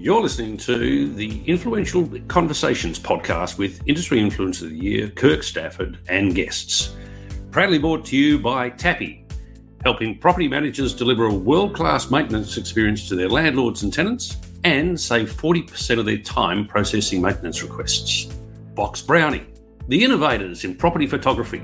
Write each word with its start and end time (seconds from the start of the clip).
You're 0.00 0.22
listening 0.22 0.56
to 0.56 1.12
the 1.12 1.44
Influential 1.44 2.08
Conversations 2.26 2.98
podcast 2.98 3.58
with 3.58 3.86
Industry 3.86 4.18
Influencer 4.18 4.62
of 4.62 4.70
the 4.70 4.78
Year, 4.78 5.10
Kirk 5.10 5.42
Stafford, 5.42 5.98
and 6.08 6.34
guests. 6.34 6.96
Proudly 7.50 7.78
brought 7.78 8.06
to 8.06 8.16
you 8.16 8.38
by 8.38 8.70
Tapi, 8.70 9.26
helping 9.84 10.16
property 10.16 10.48
managers 10.48 10.94
deliver 10.94 11.26
a 11.26 11.34
world 11.34 11.74
class 11.74 12.10
maintenance 12.10 12.56
experience 12.56 13.10
to 13.10 13.14
their 13.14 13.28
landlords 13.28 13.82
and 13.82 13.92
tenants 13.92 14.38
and 14.64 14.98
save 14.98 15.30
40% 15.30 15.98
of 15.98 16.06
their 16.06 16.16
time 16.16 16.66
processing 16.66 17.20
maintenance 17.20 17.62
requests. 17.62 18.34
BoxBrownie, 18.72 19.44
the 19.88 20.02
innovators 20.02 20.64
in 20.64 20.76
property 20.76 21.06
photography 21.06 21.60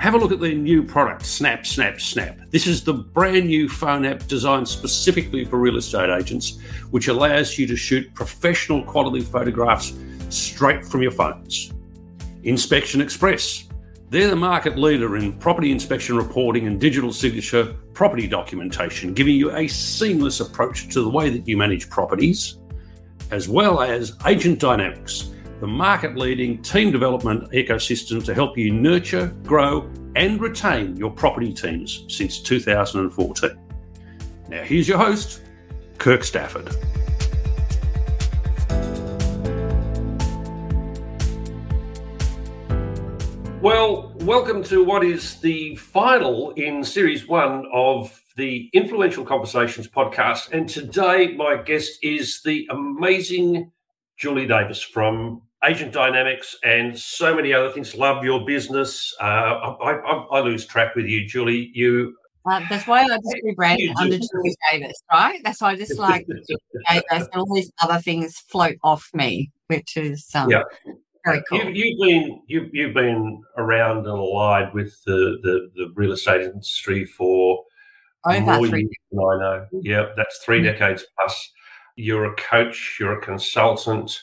have 0.00 0.14
a 0.14 0.16
look 0.16 0.32
at 0.32 0.40
their 0.40 0.54
new 0.54 0.82
product, 0.82 1.26
Snap, 1.26 1.66
Snap, 1.66 2.00
Snap. 2.00 2.38
This 2.48 2.66
is 2.66 2.82
the 2.82 2.94
brand 2.94 3.48
new 3.48 3.68
phone 3.68 4.06
app 4.06 4.26
designed 4.26 4.66
specifically 4.66 5.44
for 5.44 5.58
real 5.58 5.76
estate 5.76 6.08
agents, 6.08 6.58
which 6.90 7.08
allows 7.08 7.58
you 7.58 7.66
to 7.66 7.76
shoot 7.76 8.12
professional 8.14 8.82
quality 8.82 9.20
photographs 9.20 9.92
straight 10.30 10.86
from 10.86 11.02
your 11.02 11.10
phones. 11.10 11.74
Inspection 12.44 13.02
Express. 13.02 13.68
They're 14.08 14.30
the 14.30 14.36
market 14.36 14.78
leader 14.78 15.18
in 15.18 15.34
property 15.34 15.70
inspection 15.70 16.16
reporting 16.16 16.66
and 16.66 16.80
digital 16.80 17.12
signature 17.12 17.76
property 17.92 18.26
documentation, 18.26 19.12
giving 19.12 19.36
you 19.36 19.54
a 19.54 19.68
seamless 19.68 20.40
approach 20.40 20.88
to 20.94 21.02
the 21.02 21.10
way 21.10 21.28
that 21.28 21.46
you 21.46 21.58
manage 21.58 21.90
properties, 21.90 22.56
as 23.30 23.50
well 23.50 23.82
as 23.82 24.16
Agent 24.24 24.60
Dynamics 24.60 25.30
the 25.60 25.66
market 25.66 26.16
leading 26.16 26.62
team 26.62 26.90
development 26.90 27.50
ecosystem 27.52 28.24
to 28.24 28.32
help 28.32 28.56
you 28.56 28.72
nurture, 28.72 29.26
grow, 29.44 29.90
and 30.16 30.40
retain 30.40 30.96
your 30.96 31.10
property 31.10 31.52
teams 31.52 32.06
since 32.08 32.40
2014. 32.40 33.50
Now, 34.48 34.62
here's 34.62 34.88
your 34.88 34.96
host, 34.96 35.42
Kirk 35.98 36.24
Stafford. 36.24 36.74
Well, 43.60 44.14
welcome 44.20 44.62
to 44.64 44.82
what 44.82 45.04
is 45.04 45.40
the 45.40 45.74
final 45.76 46.52
in 46.52 46.82
series 46.82 47.28
one 47.28 47.66
of 47.70 48.18
the 48.38 48.70
Influential 48.72 49.26
Conversations 49.26 49.86
podcast. 49.86 50.52
And 50.52 50.66
today, 50.66 51.34
my 51.36 51.60
guest 51.62 51.98
is 52.02 52.40
the 52.42 52.66
amazing 52.70 53.70
Julie 54.16 54.46
Davis 54.46 54.82
from 54.82 55.42
Agent 55.64 55.92
Dynamics, 55.92 56.56
and 56.64 56.98
so 56.98 57.34
many 57.34 57.52
other 57.52 57.70
things. 57.70 57.94
Love 57.94 58.24
your 58.24 58.44
business. 58.46 59.14
Uh, 59.20 59.24
I, 59.24 59.92
I, 59.92 60.12
I, 60.32 60.40
lose 60.40 60.64
track 60.64 60.94
with 60.94 61.06
you, 61.06 61.26
Julie. 61.26 61.70
You. 61.74 62.16
Uh, 62.50 62.62
that's 62.70 62.86
why 62.86 63.02
I 63.02 63.08
just 63.08 63.36
rebranded 63.44 63.90
under 63.98 64.16
Julie 64.16 64.56
Davis, 64.70 65.02
right? 65.12 65.40
That's 65.44 65.60
why 65.60 65.72
I 65.72 65.76
just 65.76 65.98
like 65.98 66.26
Davis 66.90 67.04
and 67.10 67.28
all 67.34 67.54
these 67.54 67.70
other 67.82 68.00
things 68.00 68.38
float 68.38 68.76
off 68.82 69.10
me, 69.12 69.50
which 69.66 69.96
is 69.96 70.26
um, 70.34 70.50
yeah. 70.50 70.62
Very 71.26 71.42
cool. 71.50 71.58
You, 71.58 71.70
you've 71.74 72.00
been 72.00 72.42
you, 72.46 72.70
you've 72.72 72.94
been 72.94 73.42
around 73.58 73.98
and 73.98 74.06
allied 74.06 74.72
with 74.72 74.96
the, 75.04 75.38
the, 75.42 75.70
the 75.74 75.92
real 75.94 76.12
estate 76.12 76.40
industry 76.40 77.04
for 77.04 77.62
over 78.26 78.40
more 78.40 78.66
three. 78.66 78.80
Years 78.80 78.90
than 79.10 79.20
I 79.20 79.38
know. 79.38 79.66
Yeah, 79.72 80.06
that's 80.16 80.38
3 80.44 80.58
mm-hmm. 80.58 80.66
decades 80.66 81.04
plus. 81.18 81.52
You're 81.96 82.32
a 82.32 82.36
coach. 82.36 82.96
You're 82.98 83.18
a 83.18 83.22
consultant 83.22 84.22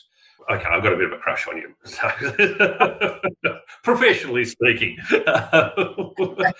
okay, 0.50 0.66
I've 0.70 0.82
got 0.82 0.92
a 0.92 0.96
bit 0.96 1.06
of 1.06 1.12
a 1.12 1.18
crush 1.18 1.46
on 1.48 1.56
you, 1.58 1.74
So, 1.84 2.08
professionally 3.84 4.44
speaking. 4.44 4.96
so, 5.08 6.12
but, 6.16 6.54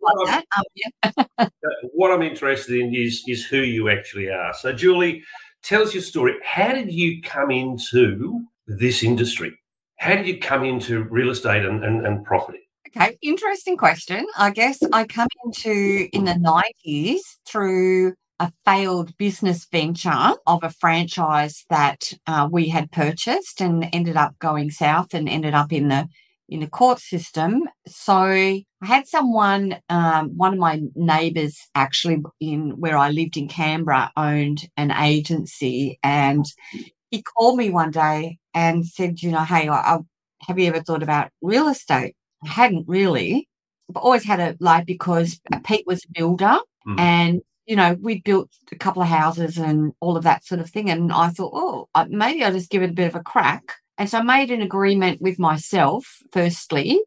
what, 0.00 0.28
I'm, 0.28 1.48
what, 1.92 2.12
I'm, 2.12 2.22
interested 2.22 2.78
in 2.78 2.94
is 2.94 3.22
is 3.26 3.44
who 3.44 3.58
you 3.58 3.88
actually 3.88 4.28
are. 4.28 4.52
So, 4.54 4.72
Julie, 4.72 5.22
tell 5.62 5.82
us 5.82 5.94
your 5.94 6.02
story. 6.02 6.34
How 6.42 6.72
did 6.72 6.92
you 6.92 7.22
come 7.22 7.50
into 7.50 8.40
this 8.66 9.02
industry? 9.02 9.58
How 9.98 10.16
did 10.16 10.26
you 10.26 10.38
come 10.38 10.64
into 10.64 11.04
real 11.04 11.30
estate 11.30 11.64
and, 11.64 11.84
and, 11.84 12.06
and 12.06 12.24
property? 12.24 12.58
Okay, 12.96 13.16
interesting 13.22 13.76
question. 13.76 14.26
I 14.36 14.50
guess 14.50 14.78
I 14.92 15.04
come 15.04 15.28
into 15.44 16.08
in 16.12 16.24
the 16.24 16.34
90s 16.86 17.20
through 17.46 18.14
a 18.40 18.52
failed 18.64 19.16
business 19.16 19.66
venture 19.70 20.32
of 20.46 20.64
a 20.64 20.70
franchise 20.70 21.64
that 21.70 22.12
uh, 22.26 22.48
we 22.50 22.68
had 22.68 22.90
purchased 22.90 23.60
and 23.60 23.88
ended 23.92 24.16
up 24.16 24.38
going 24.38 24.70
south 24.70 25.14
and 25.14 25.28
ended 25.28 25.54
up 25.54 25.72
in 25.72 25.88
the 25.88 26.08
in 26.48 26.60
the 26.60 26.68
court 26.68 26.98
system. 26.98 27.62
So 27.86 28.14
I 28.14 28.64
had 28.82 29.06
someone, 29.06 29.78
um, 29.88 30.36
one 30.36 30.52
of 30.52 30.58
my 30.58 30.82
neighbours 30.94 31.58
actually 31.74 32.22
in 32.38 32.78
where 32.78 32.98
I 32.98 33.10
lived 33.10 33.36
in 33.36 33.48
Canberra 33.48 34.12
owned 34.16 34.68
an 34.76 34.90
agency 34.90 35.98
and 36.02 36.44
he 37.10 37.22
called 37.22 37.56
me 37.56 37.70
one 37.70 37.90
day 37.90 38.38
and 38.52 38.86
said, 38.86 39.22
you 39.22 39.30
know, 39.30 39.44
hey, 39.44 39.68
I, 39.68 39.94
I, 39.94 39.98
have 40.46 40.58
you 40.58 40.66
ever 40.66 40.82
thought 40.82 41.02
about 41.02 41.30
real 41.40 41.68
estate? 41.68 42.14
I 42.44 42.48
hadn't 42.48 42.86
really, 42.86 43.48
but 43.88 44.00
always 44.00 44.24
had 44.24 44.40
a 44.40 44.56
like 44.60 44.84
because 44.84 45.40
Pete 45.64 45.86
was 45.86 46.04
a 46.04 46.12
builder 46.12 46.58
mm. 46.86 47.00
and 47.00 47.40
you 47.66 47.76
know, 47.76 47.96
we 48.00 48.20
built 48.20 48.50
a 48.70 48.76
couple 48.76 49.02
of 49.02 49.08
houses 49.08 49.56
and 49.58 49.92
all 50.00 50.16
of 50.16 50.24
that 50.24 50.44
sort 50.44 50.60
of 50.60 50.70
thing. 50.70 50.90
And 50.90 51.12
I 51.12 51.28
thought, 51.28 51.52
oh, 51.54 51.88
maybe 52.08 52.44
I'll 52.44 52.52
just 52.52 52.70
give 52.70 52.82
it 52.82 52.90
a 52.90 52.94
bit 52.94 53.08
of 53.08 53.14
a 53.14 53.22
crack. 53.22 53.76
And 53.96 54.08
so 54.08 54.18
I 54.18 54.22
made 54.22 54.50
an 54.50 54.62
agreement 54.62 55.20
with 55.20 55.38
myself, 55.38 56.18
firstly, 56.32 57.00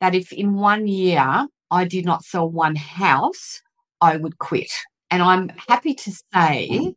that 0.00 0.14
if 0.14 0.32
in 0.32 0.54
one 0.54 0.86
year 0.86 1.46
I 1.70 1.84
did 1.84 2.04
not 2.04 2.24
sell 2.24 2.48
one 2.48 2.76
house, 2.76 3.62
I 4.00 4.16
would 4.16 4.38
quit. 4.38 4.70
And 5.10 5.22
I'm 5.22 5.50
happy 5.68 5.94
to 5.94 6.12
say 6.32 6.94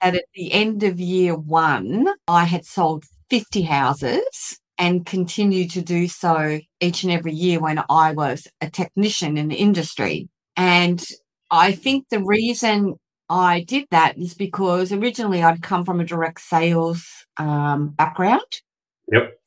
that 0.00 0.14
at 0.14 0.24
the 0.34 0.52
end 0.52 0.82
of 0.82 1.00
year 1.00 1.34
one, 1.36 2.06
I 2.28 2.44
had 2.44 2.64
sold 2.64 3.04
50 3.30 3.62
houses 3.62 4.58
and 4.78 5.06
continued 5.06 5.70
to 5.70 5.82
do 5.82 6.08
so 6.08 6.60
each 6.80 7.02
and 7.04 7.12
every 7.12 7.32
year 7.32 7.60
when 7.60 7.82
I 7.88 8.12
was 8.12 8.46
a 8.60 8.70
technician 8.70 9.36
in 9.36 9.48
the 9.48 9.56
industry. 9.56 10.28
And 10.56 11.04
I 11.54 11.72
think 11.72 12.08
the 12.08 12.22
reason 12.22 12.96
I 13.30 13.60
did 13.60 13.86
that 13.92 14.18
is 14.18 14.34
because 14.34 14.90
originally 14.92 15.42
I'd 15.42 15.62
come 15.62 15.84
from 15.84 16.00
a 16.00 16.04
direct 16.04 16.40
sales 16.40 17.06
um, 17.36 17.90
background. 17.90 18.42
Yep. 19.12 19.38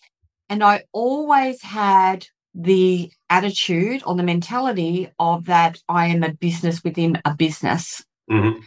And 0.50 0.64
I 0.64 0.86
always 0.94 1.62
had 1.62 2.26
the 2.56 3.12
attitude 3.30 4.04
or 4.06 4.16
the 4.16 4.24
mentality 4.24 5.10
of 5.20 5.46
that 5.46 5.82
I 5.90 6.08
am 6.08 6.24
a 6.24 6.34
business 6.34 6.82
within 6.82 7.22
a 7.26 7.36
business. 7.36 8.06
Mm-hmm. 8.32 8.60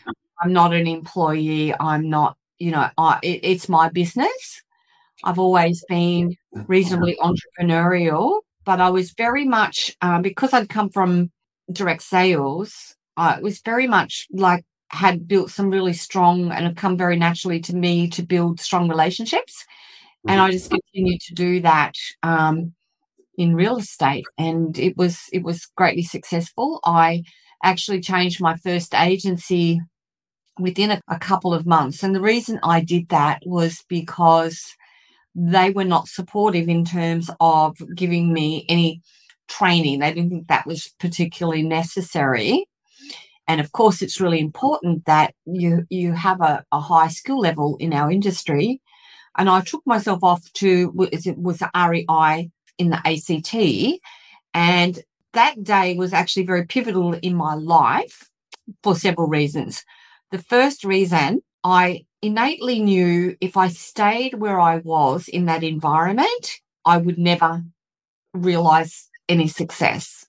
I'm 0.42 0.52
not 0.52 0.74
an 0.74 0.86
employee. 0.86 1.74
I'm 1.80 2.10
not, 2.10 2.36
you 2.58 2.72
know, 2.72 2.90
I, 2.98 3.18
it, 3.22 3.40
it's 3.42 3.68
my 3.70 3.88
business. 3.88 4.62
I've 5.24 5.38
always 5.38 5.82
been 5.88 6.36
reasonably 6.66 7.16
entrepreneurial, 7.20 8.40
but 8.64 8.80
I 8.80 8.90
was 8.90 9.12
very 9.12 9.46
much, 9.46 9.96
um, 10.02 10.20
because 10.20 10.52
I'd 10.52 10.68
come 10.68 10.90
from 10.90 11.30
direct 11.72 12.02
sales, 12.02 12.96
uh, 13.20 13.36
it 13.36 13.42
was 13.42 13.60
very 13.60 13.86
much 13.86 14.26
like 14.32 14.64
had 14.88 15.28
built 15.28 15.50
some 15.50 15.70
really 15.70 15.92
strong 15.92 16.50
and 16.50 16.64
have 16.64 16.74
come 16.74 16.96
very 16.96 17.16
naturally 17.16 17.60
to 17.60 17.76
me 17.76 18.08
to 18.08 18.22
build 18.22 18.58
strong 18.58 18.88
relationships. 18.88 19.64
Mm-hmm. 20.26 20.30
And 20.30 20.40
I 20.40 20.50
just 20.50 20.70
continued 20.70 21.20
to 21.20 21.34
do 21.34 21.60
that 21.60 21.94
um, 22.22 22.72
in 23.36 23.54
real 23.54 23.76
estate, 23.76 24.24
and 24.38 24.78
it 24.78 24.96
was 24.96 25.20
it 25.34 25.42
was 25.42 25.66
greatly 25.76 26.02
successful. 26.02 26.80
I 26.84 27.24
actually 27.62 28.00
changed 28.00 28.40
my 28.40 28.56
first 28.56 28.94
agency 28.94 29.82
within 30.58 30.90
a, 30.90 31.00
a 31.08 31.18
couple 31.18 31.52
of 31.52 31.66
months, 31.66 32.02
and 32.02 32.14
the 32.14 32.22
reason 32.22 32.58
I 32.62 32.80
did 32.80 33.10
that 33.10 33.42
was 33.44 33.84
because 33.86 34.74
they 35.34 35.70
were 35.70 35.84
not 35.84 36.08
supportive 36.08 36.70
in 36.70 36.86
terms 36.86 37.30
of 37.38 37.76
giving 37.94 38.32
me 38.32 38.64
any 38.70 39.02
training. 39.46 39.98
They 39.98 40.14
didn't 40.14 40.30
think 40.30 40.48
that 40.48 40.66
was 40.66 40.88
particularly 40.98 41.62
necessary. 41.62 42.64
And 43.50 43.60
of 43.60 43.72
course, 43.72 44.00
it's 44.00 44.20
really 44.20 44.38
important 44.38 45.06
that 45.06 45.34
you 45.44 45.84
you 45.90 46.12
have 46.12 46.40
a, 46.40 46.64
a 46.70 46.78
high 46.78 47.08
skill 47.08 47.40
level 47.40 47.76
in 47.80 47.92
our 47.92 48.08
industry. 48.08 48.80
And 49.36 49.50
I 49.50 49.60
took 49.62 49.82
myself 49.84 50.20
off 50.22 50.42
to 50.60 50.94
it 51.10 51.36
was 51.36 51.58
the 51.58 51.70
REI 51.74 52.48
in 52.78 52.90
the 52.90 53.00
ACT, 53.04 54.00
and 54.54 55.02
that 55.32 55.64
day 55.64 55.96
was 55.96 56.12
actually 56.12 56.46
very 56.46 56.64
pivotal 56.64 57.14
in 57.14 57.34
my 57.34 57.54
life 57.54 58.30
for 58.84 58.94
several 58.94 59.26
reasons. 59.26 59.84
The 60.30 60.38
first 60.38 60.84
reason 60.84 61.42
I 61.64 62.04
innately 62.22 62.78
knew 62.78 63.36
if 63.40 63.56
I 63.56 63.66
stayed 63.66 64.34
where 64.34 64.60
I 64.60 64.76
was 64.76 65.26
in 65.26 65.46
that 65.46 65.64
environment, 65.64 66.60
I 66.84 66.98
would 66.98 67.18
never 67.18 67.64
realize 68.32 69.10
any 69.28 69.48
success. 69.48 70.19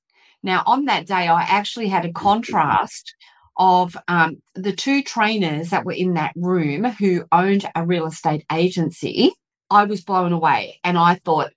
Now, 0.43 0.63
on 0.65 0.85
that 0.85 1.07
day, 1.07 1.27
I 1.27 1.43
actually 1.43 1.87
had 1.87 2.05
a 2.05 2.13
contrast 2.13 3.15
of 3.57 3.95
um, 4.07 4.41
the 4.55 4.73
two 4.73 5.03
trainers 5.03 5.69
that 5.69 5.85
were 5.85 5.91
in 5.91 6.15
that 6.15 6.33
room 6.35 6.85
who 6.85 7.25
owned 7.31 7.69
a 7.75 7.85
real 7.85 8.07
estate 8.07 8.45
agency. 8.51 9.33
I 9.69 9.85
was 9.85 10.01
blown 10.01 10.31
away 10.31 10.79
and 10.83 10.97
I 10.97 11.15
thought, 11.15 11.51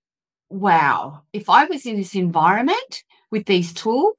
wow, 0.50 1.22
if 1.32 1.48
I 1.48 1.64
was 1.64 1.86
in 1.86 1.96
this 1.96 2.14
environment 2.14 3.04
with 3.31 3.46
these 3.46 3.72
tools, 3.72 4.16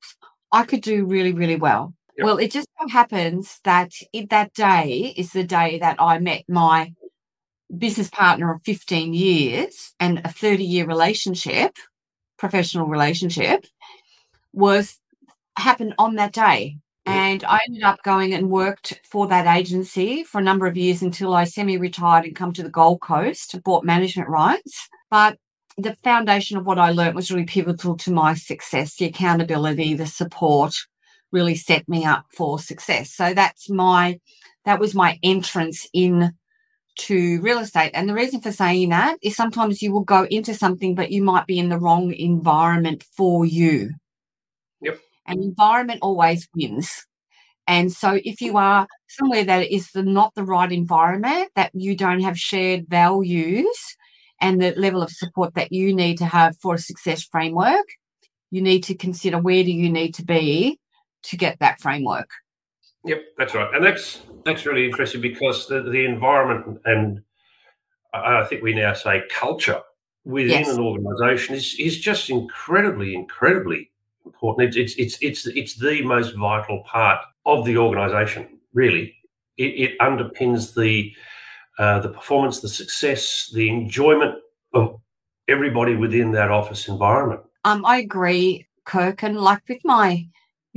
I 0.52 0.64
could 0.64 0.82
do 0.82 1.06
really, 1.06 1.34
really 1.34 1.56
well. 1.56 1.94
Yep. 2.18 2.26
Well, 2.26 2.38
it 2.38 2.52
just 2.52 2.68
so 2.80 2.88
happens 2.88 3.60
that 3.66 3.92
it, 4.14 4.30
that 4.30 4.54
day 4.54 5.14
is 5.18 5.32
the 5.32 5.44
day 5.44 5.80
that 5.80 5.98
I 6.00 6.20
met 6.20 6.44
my 6.48 6.94
business 7.76 8.10
partner 8.10 8.54
of 8.54 8.62
15 8.64 9.14
years 9.14 9.94
and 10.00 10.22
a 10.24 10.30
30 10.30 10.64
year 10.64 10.86
relationship, 10.86 11.76
professional 12.38 12.88
relationship, 12.88 13.66
was 14.56 15.00
happened 15.58 15.94
on 15.98 16.16
that 16.16 16.34
day. 16.34 16.78
And 17.08 17.44
I 17.44 17.60
ended 17.68 17.84
up 17.84 18.02
going 18.04 18.34
and 18.34 18.50
worked 18.50 19.00
for 19.04 19.28
that 19.28 19.46
agency 19.46 20.24
for 20.24 20.40
a 20.40 20.44
number 20.44 20.66
of 20.66 20.76
years 20.76 21.04
until 21.04 21.36
I 21.36 21.44
semi 21.44 21.78
retired 21.78 22.26
and 22.26 22.36
come 22.36 22.52
to 22.54 22.64
the 22.64 22.70
Gold 22.70 23.02
Coast, 23.02 23.56
bought 23.64 23.84
management 23.84 24.28
rights. 24.28 24.90
But 25.12 25.38
the 25.78 25.96
foundation 26.04 26.58
of 26.58 26.66
what 26.66 26.80
I 26.80 26.92
learned 26.92 27.16
was 27.16 27.30
really 27.30 27.46
pivotal 27.46 27.96
to 27.98 28.12
my 28.12 28.34
success 28.34 28.96
the 28.96 29.06
accountability, 29.06 29.94
the 29.94 30.08
support 30.08 30.74
really 31.32 31.56
set 31.56 31.88
me 31.88 32.06
up 32.06 32.26
for 32.32 32.58
success. 32.58 33.14
So 33.14 33.34
that's 33.36 33.70
my, 33.70 34.20
that 34.64 34.80
was 34.80 34.96
my 34.96 35.20
entrance 35.22 35.88
in 35.94 36.34
to 36.98 37.42
real 37.42 37.60
estate. 37.60 37.92
And 37.94 38.08
the 38.08 38.14
reason 38.14 38.42
for 38.42 38.52
saying 38.52 38.90
that 38.90 39.18
is 39.22 39.36
sometimes 39.36 39.82
you 39.82 39.92
will 39.92 40.04
go 40.04 40.24
into 40.26 40.54
something, 40.54 40.96
but 40.96 41.12
you 41.12 41.24
might 41.24 41.46
be 41.46 41.60
in 41.60 41.70
the 41.70 41.78
wrong 41.78 42.14
environment 42.14 43.04
for 43.16 43.46
you. 43.46 43.92
Yep. 44.82 45.00
And 45.28 45.44
environment 45.44 46.00
always 46.02 46.48
wins. 46.56 47.06
And 47.68 47.92
so 47.92 48.20
if 48.24 48.42
you 48.42 48.58
are 48.58 48.88
somewhere 49.08 49.44
that 49.44 49.72
is 49.72 49.90
the, 49.92 50.04
not 50.04 50.36
the 50.36 50.44
right 50.44 50.72
environment, 50.72 51.50
that 51.56 51.72
you 51.74 51.96
don't 51.96 52.22
have 52.22 52.38
shared 52.38 52.88
values 52.88 53.98
and 54.40 54.62
the 54.62 54.74
level 54.76 55.02
of 55.02 55.10
support 55.10 55.56
that 55.56 55.72
you 55.72 55.96
need 55.96 56.18
to 56.20 56.26
have 56.26 56.58
for 56.60 56.76
a 56.76 56.80
success 56.80 57.24
framework, 57.24 57.86
you 58.52 58.62
need 58.62 58.84
to 58.84 58.96
consider 58.96 59.40
where 59.40 59.64
do 59.64 59.72
you 59.72 59.90
need 59.90 60.14
to 60.16 60.24
be 60.24 60.80
to 61.24 61.38
get 61.38 61.60
that 61.60 61.82
framework. 61.82 62.30
Yep, 63.06 63.24
that's 63.38 63.54
right, 63.54 63.74
and 63.76 63.86
that's 63.86 64.22
that's 64.46 64.66
really 64.66 64.86
interesting 64.86 65.22
because 65.22 65.68
the, 65.68 65.82
the 65.82 66.06
environment 66.06 66.82
and 66.86 67.22
I 68.14 68.46
think 68.46 68.64
we 68.64 68.74
now 68.74 68.94
say 68.94 69.24
culture 69.30 69.82
within 70.24 70.64
yes. 70.64 70.70
an 70.70 70.80
organisation 70.80 71.56
is 71.56 71.76
is 71.80 72.00
just 72.00 72.30
incredibly, 72.30 73.14
incredibly 73.14 73.92
important. 74.26 74.76
It's 74.76 74.96
it's 74.96 75.18
it's 75.20 75.46
it's, 75.46 75.48
it's 75.48 75.76
the 75.76 76.02
most 76.04 76.36
vital 76.36 76.84
part 76.84 77.20
of 77.46 77.66
the 77.66 77.78
organisation. 77.78 78.60
Really, 78.74 79.16
it, 79.58 79.64
it 79.64 80.00
underpins 80.00 80.76
the 80.76 81.14
uh, 81.78 82.00
the 82.00 82.10
performance, 82.10 82.60
the 82.60 82.70
success, 82.70 83.52
the 83.54 83.70
enjoyment 83.70 84.36
of 84.74 85.00
everybody 85.48 85.96
within 85.96 86.32
that 86.32 86.52
office 86.52 86.88
environment. 86.88 87.42
Um, 87.64 87.86
I 87.86 87.98
agree, 87.98 88.68
Kirk, 88.86 89.24
and 89.24 89.38
like 89.38 89.62
with 89.68 89.82
my 89.84 90.28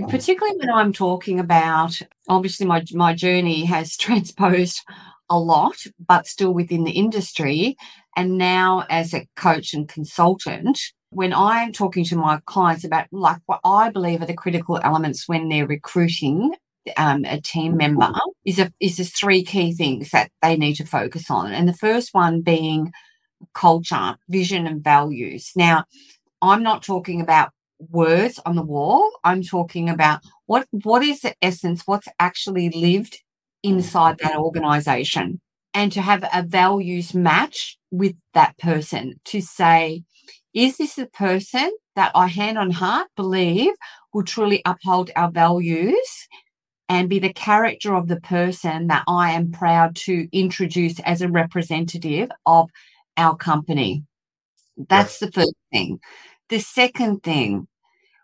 particularly 0.07 0.57
when 0.59 0.71
I'm 0.71 0.93
talking 0.93 1.41
about 1.41 2.01
obviously 2.29 2.67
my 2.67 2.85
my 2.93 3.15
journey 3.15 3.65
has 3.65 3.97
transposed 3.97 4.83
a 5.31 5.39
lot, 5.39 5.77
but 6.07 6.27
still 6.27 6.55
within 6.55 6.85
the 6.85 6.93
industry. 6.93 7.77
And 8.17 8.39
now 8.39 8.85
as 8.89 9.13
a 9.13 9.27
coach 9.37 9.75
and 9.75 9.89
consultant, 9.89 10.81
when 11.11 11.33
I'm 11.33 11.73
talking 11.73 12.05
to 12.05 12.17
my 12.17 12.41
clients 12.47 12.85
about 12.85 13.07
like 13.13 13.39
what 13.47 13.61
I 13.65 13.91
believe 13.91 14.23
are 14.23 14.27
the 14.27 14.35
critical 14.35 14.79
elements 14.83 15.29
when 15.29 15.49
they're 15.49 15.67
recruiting 15.67 16.55
um, 16.97 17.25
a 17.25 17.41
team 17.41 17.77
member 17.77 18.13
is 18.45 18.59
a, 18.59 18.73
is 18.81 18.97
there's 18.97 19.13
three 19.13 19.45
key 19.45 19.73
things 19.73 20.11
that 20.11 20.31
they 20.43 20.57
need 20.57 20.75
to 20.75 20.87
focus 20.87 21.31
on. 21.31 21.53
And 21.53 21.69
the 21.69 21.75
first 21.75 22.15
one 22.15 22.41
being 22.41 22.93
culture, 23.55 24.17
vision 24.29 24.67
and 24.67 24.83
values. 24.83 25.53
Now, 25.55 25.85
I'm 26.43 26.63
not 26.63 26.83
talking 26.83 27.21
about 27.21 27.51
words 27.91 28.41
on 28.45 28.57
the 28.57 28.63
wall. 28.63 29.11
I'm 29.25 29.43
talking 29.43 29.89
about 29.89 30.21
what 30.47 30.67
what 30.71 31.03
is 31.03 31.21
the 31.21 31.35
essence, 31.43 31.83
what's 31.87 32.09
actually 32.19 32.71
lived 32.71 33.19
inside 33.63 34.19
that 34.19 34.37
organization. 34.37 35.41
And 35.75 35.93
to 35.93 36.01
have 36.01 36.25
a 36.33 36.43
values 36.43 37.15
match 37.15 37.79
with 37.91 38.15
that 38.35 38.57
person 38.59 39.21
to 39.27 39.41
say, 39.41 40.03
is 40.55 40.77
this 40.77 40.99
a 40.99 41.07
person 41.07 41.71
that 41.95 42.13
I 42.15 42.27
hand 42.27 42.59
on 42.59 42.71
heart 42.71 43.09
believe 43.17 43.73
will 44.13 44.25
truly 44.25 44.63
uphold 44.65 45.11
our 45.17 45.31
values 45.31 46.29
and 46.89 47.09
be 47.09 47.19
the 47.19 47.33
character 47.33 47.95
of 47.95 48.09
the 48.09 48.21
person 48.21 48.87
that 48.87 49.05
I 49.07 49.33
am 49.33 49.53
proud 49.53 49.95
to 49.97 50.29
introduce 50.33 51.01
as 51.01 51.21
a 51.21 51.29
representative 51.29 52.31
of 52.47 52.71
our 53.17 53.37
company? 53.37 54.05
That's 54.89 55.19
the 55.19 55.31
first 55.31 55.55
thing. 55.73 56.01
The 56.49 56.61
second 56.61 57.23
thing, 57.23 57.69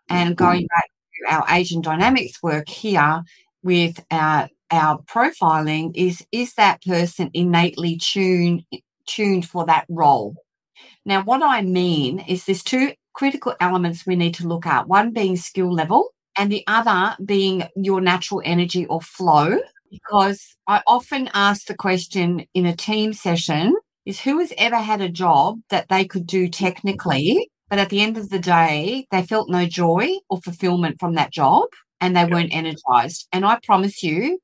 and 0.09 0.35
going 0.35 0.61
mm-hmm. 0.61 0.75
back 0.75 0.89
to 1.29 1.35
our 1.35 1.55
Agent 1.55 1.83
Dynamics 1.83 2.41
work 2.41 2.69
here 2.69 3.23
with 3.61 4.03
our 4.09 4.49
our 4.71 4.99
profiling 5.03 5.91
is 5.95 6.25
is 6.31 6.55
that 6.55 6.81
person 6.81 7.29
innately 7.33 7.97
tuned 7.97 8.63
tuned 9.05 9.47
for 9.47 9.65
that 9.65 9.85
role 9.89 10.35
now 11.05 11.21
what 11.23 11.41
i 11.43 11.61
mean 11.61 12.19
is 12.19 12.45
there's 12.45 12.63
two 12.63 12.91
critical 13.13 13.55
elements 13.59 14.05
we 14.05 14.15
need 14.15 14.33
to 14.33 14.47
look 14.47 14.65
at 14.65 14.87
one 14.87 15.11
being 15.11 15.37
skill 15.37 15.71
level 15.71 16.09
and 16.37 16.51
the 16.51 16.63
other 16.67 17.15
being 17.23 17.63
your 17.75 18.01
natural 18.01 18.41
energy 18.43 18.85
or 18.87 19.01
flow 19.01 19.59
because 19.89 20.57
i 20.67 20.81
often 20.87 21.29
ask 21.33 21.67
the 21.67 21.75
question 21.75 22.45
in 22.53 22.65
a 22.65 22.75
team 22.75 23.13
session 23.13 23.75
is 24.05 24.19
who 24.21 24.39
has 24.39 24.53
ever 24.57 24.77
had 24.77 25.01
a 25.01 25.09
job 25.09 25.59
that 25.69 25.87
they 25.89 26.05
could 26.05 26.27
do 26.27 26.47
technically 26.47 27.49
but 27.69 27.79
at 27.79 27.89
the 27.89 28.01
end 28.01 28.17
of 28.17 28.29
the 28.29 28.39
day, 28.39 29.07
they 29.11 29.23
felt 29.23 29.49
no 29.49 29.65
joy 29.65 30.09
or 30.29 30.39
fulfillment 30.39 30.99
from 30.99 31.15
that 31.15 31.31
job 31.31 31.69
and 31.99 32.15
they 32.15 32.25
weren't 32.25 32.53
energized. 32.53 33.27
And 33.31 33.45
I 33.45 33.59
promise 33.63 34.03
you, 34.03 34.39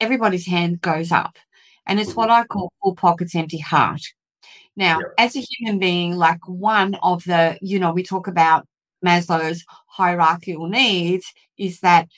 everybody's 0.00 0.46
hand 0.46 0.80
goes 0.80 1.10
up. 1.10 1.36
And 1.86 1.98
it's 1.98 2.10
mm-hmm. 2.10 2.20
what 2.20 2.30
I 2.30 2.44
call 2.44 2.72
full 2.82 2.94
pockets, 2.94 3.34
empty 3.34 3.58
heart. 3.58 4.02
Now, 4.76 5.00
as 5.18 5.36
a 5.36 5.40
human 5.40 5.78
being, 5.78 6.16
like 6.16 6.40
one 6.46 6.94
of 7.02 7.24
the, 7.24 7.58
you 7.60 7.78
know, 7.78 7.92
we 7.92 8.02
talk 8.02 8.26
about 8.26 8.66
Maslow's 9.04 9.64
hierarchical 9.88 10.68
needs 10.68 11.32
is 11.58 11.80
that 11.80 12.08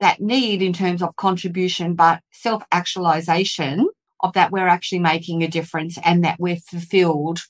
that 0.00 0.20
need 0.20 0.62
in 0.62 0.72
terms 0.72 1.02
of 1.02 1.16
contribution, 1.16 1.94
but 1.94 2.20
self 2.32 2.62
actualization 2.72 3.86
of 4.22 4.32
that 4.34 4.50
we're 4.50 4.68
actually 4.68 4.98
making 4.98 5.42
a 5.42 5.48
difference 5.48 5.98
and 6.04 6.24
that 6.24 6.38
we're 6.38 6.56
fulfilled 6.56 7.40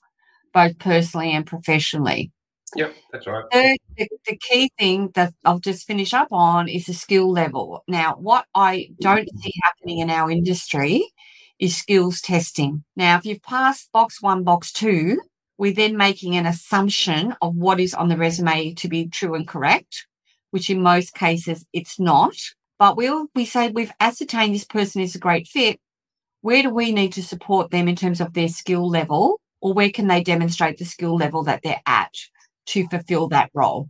both 0.52 0.78
personally 0.78 1.32
and 1.32 1.46
professionally. 1.46 2.30
Yep, 2.76 2.94
that's 3.12 3.26
right. 3.26 3.44
The, 3.50 3.78
the, 3.96 4.08
the, 4.28 4.36
key 4.36 4.70
thing 4.78 5.10
that 5.14 5.34
I'll 5.44 5.58
just 5.58 5.86
finish 5.86 6.14
up 6.14 6.28
on 6.30 6.68
is 6.68 6.86
the 6.86 6.94
skill 6.94 7.30
level. 7.30 7.82
Now, 7.88 8.14
what 8.14 8.46
I 8.54 8.90
don't 9.00 9.28
see 9.40 9.52
happening 9.64 9.98
in 9.98 10.10
our 10.10 10.30
industry 10.30 11.04
is 11.61 11.76
skills 11.76 12.21
testing. 12.21 12.83
Now, 12.97 13.19
if 13.19 13.25
you've 13.25 13.43
passed 13.43 13.93
box 13.93 14.21
one, 14.21 14.43
box 14.43 14.73
two, 14.73 15.21
we're 15.59 15.75
then 15.75 15.97
making 15.97 16.37
an 16.37 16.47
assumption 16.47 17.37
of 17.40 17.55
what 17.55 17.79
is 17.79 17.95
on 17.95 18.09
the 18.09 18.17
resume 18.17 18.75
to 18.75 18.88
be 18.88 19.07
true 19.07 19.35
and 19.35 19.47
correct, 19.47 20.07
which 20.50 20.71
in 20.71 20.83
most 20.83 21.14
cases 21.14 21.67
it's 21.73 22.00
not. 22.00 22.35
But 22.79 22.97
we'll 22.97 23.26
we 23.35 23.45
say 23.45 23.69
we've 23.69 23.93
ascertained 24.00 24.55
this 24.55 24.64
person 24.64 25.02
is 25.02 25.14
a 25.14 25.21
great 25.21 25.47
fit. 25.47 25.79
Where 26.40 26.62
do 26.62 26.71
we 26.71 26.93
need 26.93 27.12
to 27.12 27.23
support 27.23 27.71
them 27.71 27.87
in 27.87 27.95
terms 27.95 28.21
of 28.21 28.33
their 28.33 28.49
skill 28.49 28.88
level, 28.88 29.40
or 29.61 29.75
where 29.75 29.90
can 29.90 30.09
they 30.09 30.23
demonstrate 30.23 30.79
the 30.79 30.87
skill 30.87 31.14
level 31.14 31.45
that 31.45 31.61
they're 31.62 31.83
at? 31.87 32.14
to 32.71 32.88
fulfill 32.88 33.29
that 33.29 33.50
role. 33.52 33.88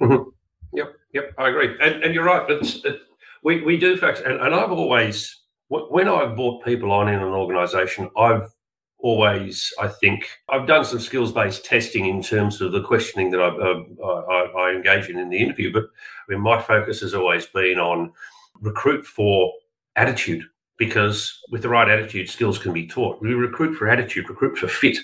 Mm-hmm. 0.00 0.28
Yep, 0.74 0.94
yep, 1.14 1.34
I 1.38 1.48
agree. 1.48 1.76
And, 1.80 2.02
and 2.02 2.14
you're 2.14 2.24
right. 2.24 2.48
It's, 2.50 2.84
it, 2.84 3.00
we, 3.42 3.62
we 3.62 3.76
do 3.76 3.96
facts, 3.96 4.20
and, 4.20 4.40
and 4.40 4.54
I've 4.54 4.72
always, 4.72 5.37
when 5.68 6.08
I've 6.08 6.34
brought 6.34 6.64
people 6.64 6.92
on 6.92 7.08
in 7.08 7.16
an 7.16 7.22
organisation, 7.22 8.10
I've 8.16 8.50
always, 8.98 9.72
I 9.80 9.88
think, 9.88 10.28
I've 10.48 10.66
done 10.66 10.84
some 10.84 10.98
skills 10.98 11.32
based 11.32 11.64
testing 11.64 12.06
in 12.06 12.22
terms 12.22 12.60
of 12.60 12.72
the 12.72 12.82
questioning 12.82 13.30
that 13.30 13.40
I, 13.40 13.48
uh, 13.48 14.06
I, 14.06 14.68
I, 14.68 14.74
engage 14.74 15.08
in 15.08 15.18
in 15.18 15.30
the 15.30 15.38
interview. 15.38 15.72
But 15.72 15.84
I 15.84 16.32
mean, 16.32 16.40
my 16.40 16.60
focus 16.60 17.00
has 17.00 17.14
always 17.14 17.46
been 17.46 17.78
on 17.78 18.12
recruit 18.60 19.06
for 19.06 19.52
attitude 19.96 20.44
because 20.78 21.40
with 21.50 21.62
the 21.62 21.68
right 21.68 21.88
attitude, 21.88 22.28
skills 22.28 22.58
can 22.58 22.72
be 22.72 22.86
taught. 22.86 23.20
We 23.20 23.34
recruit 23.34 23.76
for 23.76 23.88
attitude, 23.88 24.28
recruit 24.28 24.58
for 24.58 24.68
fit. 24.68 24.98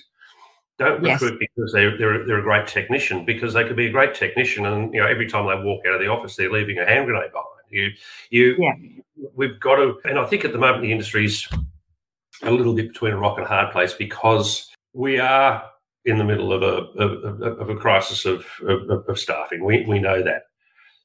Don't 0.79 1.05
yes. 1.05 1.21
recruit 1.21 1.39
because 1.39 1.73
they're, 1.73 1.97
they're, 1.97 2.27
they're 2.27 2.39
a 2.41 2.43
great 2.43 2.67
technician, 2.67 3.25
because 3.25 3.55
they 3.55 3.65
could 3.65 3.77
be 3.77 3.87
a 3.87 3.93
great 3.93 4.15
technician, 4.15 4.67
and 4.67 4.93
you 4.93 5.01
know 5.01 5.07
every 5.07 5.29
time 5.29 5.47
they 5.47 5.65
walk 5.65 5.87
out 5.87 5.95
of 5.95 6.01
the 6.01 6.09
office, 6.09 6.35
they're 6.35 6.51
leaving 6.51 6.79
a 6.79 6.87
hand 6.87 7.07
grenade 7.07 7.31
behind. 7.31 7.54
You, 7.71 7.91
you, 8.31 8.57
yeah. 8.59 9.27
we've 9.35 9.59
got 9.61 9.77
to, 9.77 9.99
and 10.05 10.19
I 10.19 10.27
think 10.27 10.45
at 10.45 10.53
the 10.53 10.59
moment 10.59 10.83
the 10.83 10.93
industry's 10.93 11.49
a 12.43 12.51
little 12.51 12.75
bit 12.75 12.89
between 12.89 13.13
a 13.13 13.19
rock 13.19 13.39
and 13.39 13.47
a 13.47 13.49
hard 13.49 13.73
place 13.73 13.93
because 13.95 14.71
we 14.93 15.19
are 15.19 15.65
in 16.05 16.19
the 16.19 16.25
middle 16.25 16.53
of 16.53 16.63
a 16.63 17.03
of, 17.03 17.41
of 17.59 17.71
a 17.71 17.77
crisis 17.77 18.25
of, 18.25 18.47
of, 18.67 19.09
of, 19.09 19.19
staffing. 19.19 19.65
We 19.65 19.85
we 19.87 19.99
know 19.99 20.23
that. 20.23 20.43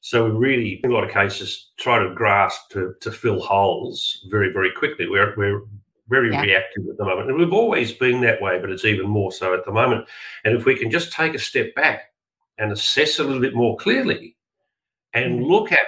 So 0.02 0.24
we 0.24 0.30
really, 0.30 0.80
in 0.82 0.90
a 0.90 0.94
lot 0.94 1.04
of 1.04 1.10
cases, 1.10 1.70
try 1.78 1.98
to 1.98 2.14
grasp 2.14 2.70
to, 2.70 2.94
to 3.00 3.12
fill 3.12 3.40
holes 3.40 4.26
very, 4.30 4.52
very 4.52 4.72
quickly. 4.72 5.06
We're, 5.08 5.34
we're 5.36 5.62
very 6.08 6.32
yeah. 6.32 6.42
reactive 6.42 6.84
at 6.90 6.96
the 6.96 7.04
moment. 7.04 7.28
And 7.28 7.38
we've 7.38 7.52
always 7.52 7.92
been 7.92 8.20
that 8.22 8.40
way, 8.40 8.58
but 8.58 8.70
it's 8.70 8.84
even 8.84 9.08
more 9.08 9.30
so 9.30 9.52
at 9.54 9.64
the 9.64 9.72
moment. 9.72 10.06
And 10.44 10.56
if 10.56 10.64
we 10.64 10.74
can 10.74 10.90
just 10.90 11.12
take 11.12 11.34
a 11.34 11.38
step 11.38 11.74
back 11.74 12.12
and 12.58 12.72
assess 12.72 13.18
a 13.18 13.24
little 13.24 13.40
bit 13.40 13.54
more 13.54 13.76
clearly 13.76 14.36
and 15.12 15.40
mm. 15.40 15.48
look 15.48 15.70
at 15.70 15.86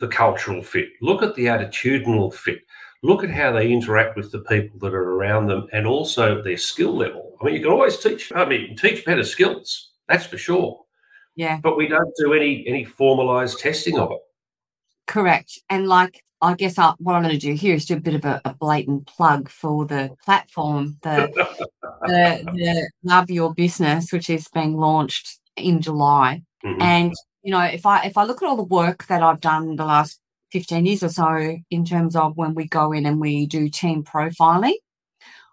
the 0.00 0.08
cultural 0.08 0.62
fit, 0.62 0.88
look 1.00 1.22
at 1.22 1.34
the 1.34 1.46
attitudinal 1.46 2.32
fit, 2.34 2.60
look 3.02 3.22
at 3.22 3.30
how 3.30 3.52
they 3.52 3.70
interact 3.70 4.16
with 4.16 4.32
the 4.32 4.40
people 4.40 4.78
that 4.80 4.94
are 4.94 5.12
around 5.14 5.46
them 5.46 5.66
and 5.72 5.86
also 5.86 6.42
their 6.42 6.56
skill 6.56 6.96
level. 6.96 7.36
I 7.40 7.44
mean, 7.44 7.54
you 7.54 7.60
can 7.60 7.70
always 7.70 7.98
teach, 7.98 8.32
I 8.34 8.44
mean, 8.44 8.76
teach 8.76 9.04
better 9.04 9.24
skills, 9.24 9.90
that's 10.08 10.26
for 10.26 10.38
sure. 10.38 10.84
Yeah. 11.36 11.58
But 11.62 11.76
we 11.76 11.86
don't 11.86 12.12
do 12.18 12.34
any 12.34 12.64
any 12.66 12.84
formalized 12.84 13.60
testing 13.60 13.98
of 13.98 14.10
it. 14.10 14.18
Correct. 15.06 15.58
And 15.70 15.86
like 15.86 16.22
I 16.42 16.54
guess 16.54 16.78
I, 16.78 16.94
what 16.98 17.14
I'm 17.14 17.22
going 17.22 17.38
to 17.38 17.46
do 17.46 17.54
here 17.54 17.74
is 17.74 17.84
do 17.84 17.96
a 17.96 18.00
bit 18.00 18.14
of 18.14 18.24
a, 18.24 18.40
a 18.44 18.54
blatant 18.54 19.06
plug 19.06 19.48
for 19.48 19.84
the 19.84 20.10
platform, 20.24 20.96
the, 21.02 21.28
the, 22.02 22.42
the 22.54 22.90
Love 23.04 23.30
Your 23.30 23.52
Business, 23.52 24.12
which 24.12 24.30
is 24.30 24.48
being 24.48 24.76
launched 24.76 25.38
in 25.56 25.82
July. 25.82 26.42
Mm-hmm. 26.64 26.82
And 26.82 27.14
you 27.42 27.50
know, 27.50 27.60
if 27.60 27.86
I 27.86 28.04
if 28.04 28.16
I 28.16 28.24
look 28.24 28.42
at 28.42 28.48
all 28.48 28.56
the 28.56 28.62
work 28.62 29.06
that 29.06 29.22
I've 29.22 29.40
done 29.40 29.76
the 29.76 29.84
last 29.84 30.20
15 30.52 30.86
years 30.86 31.02
or 31.02 31.08
so 31.08 31.58
in 31.70 31.84
terms 31.84 32.16
of 32.16 32.36
when 32.36 32.54
we 32.54 32.66
go 32.66 32.92
in 32.92 33.06
and 33.06 33.20
we 33.20 33.46
do 33.46 33.68
team 33.68 34.02
profiling, 34.02 34.74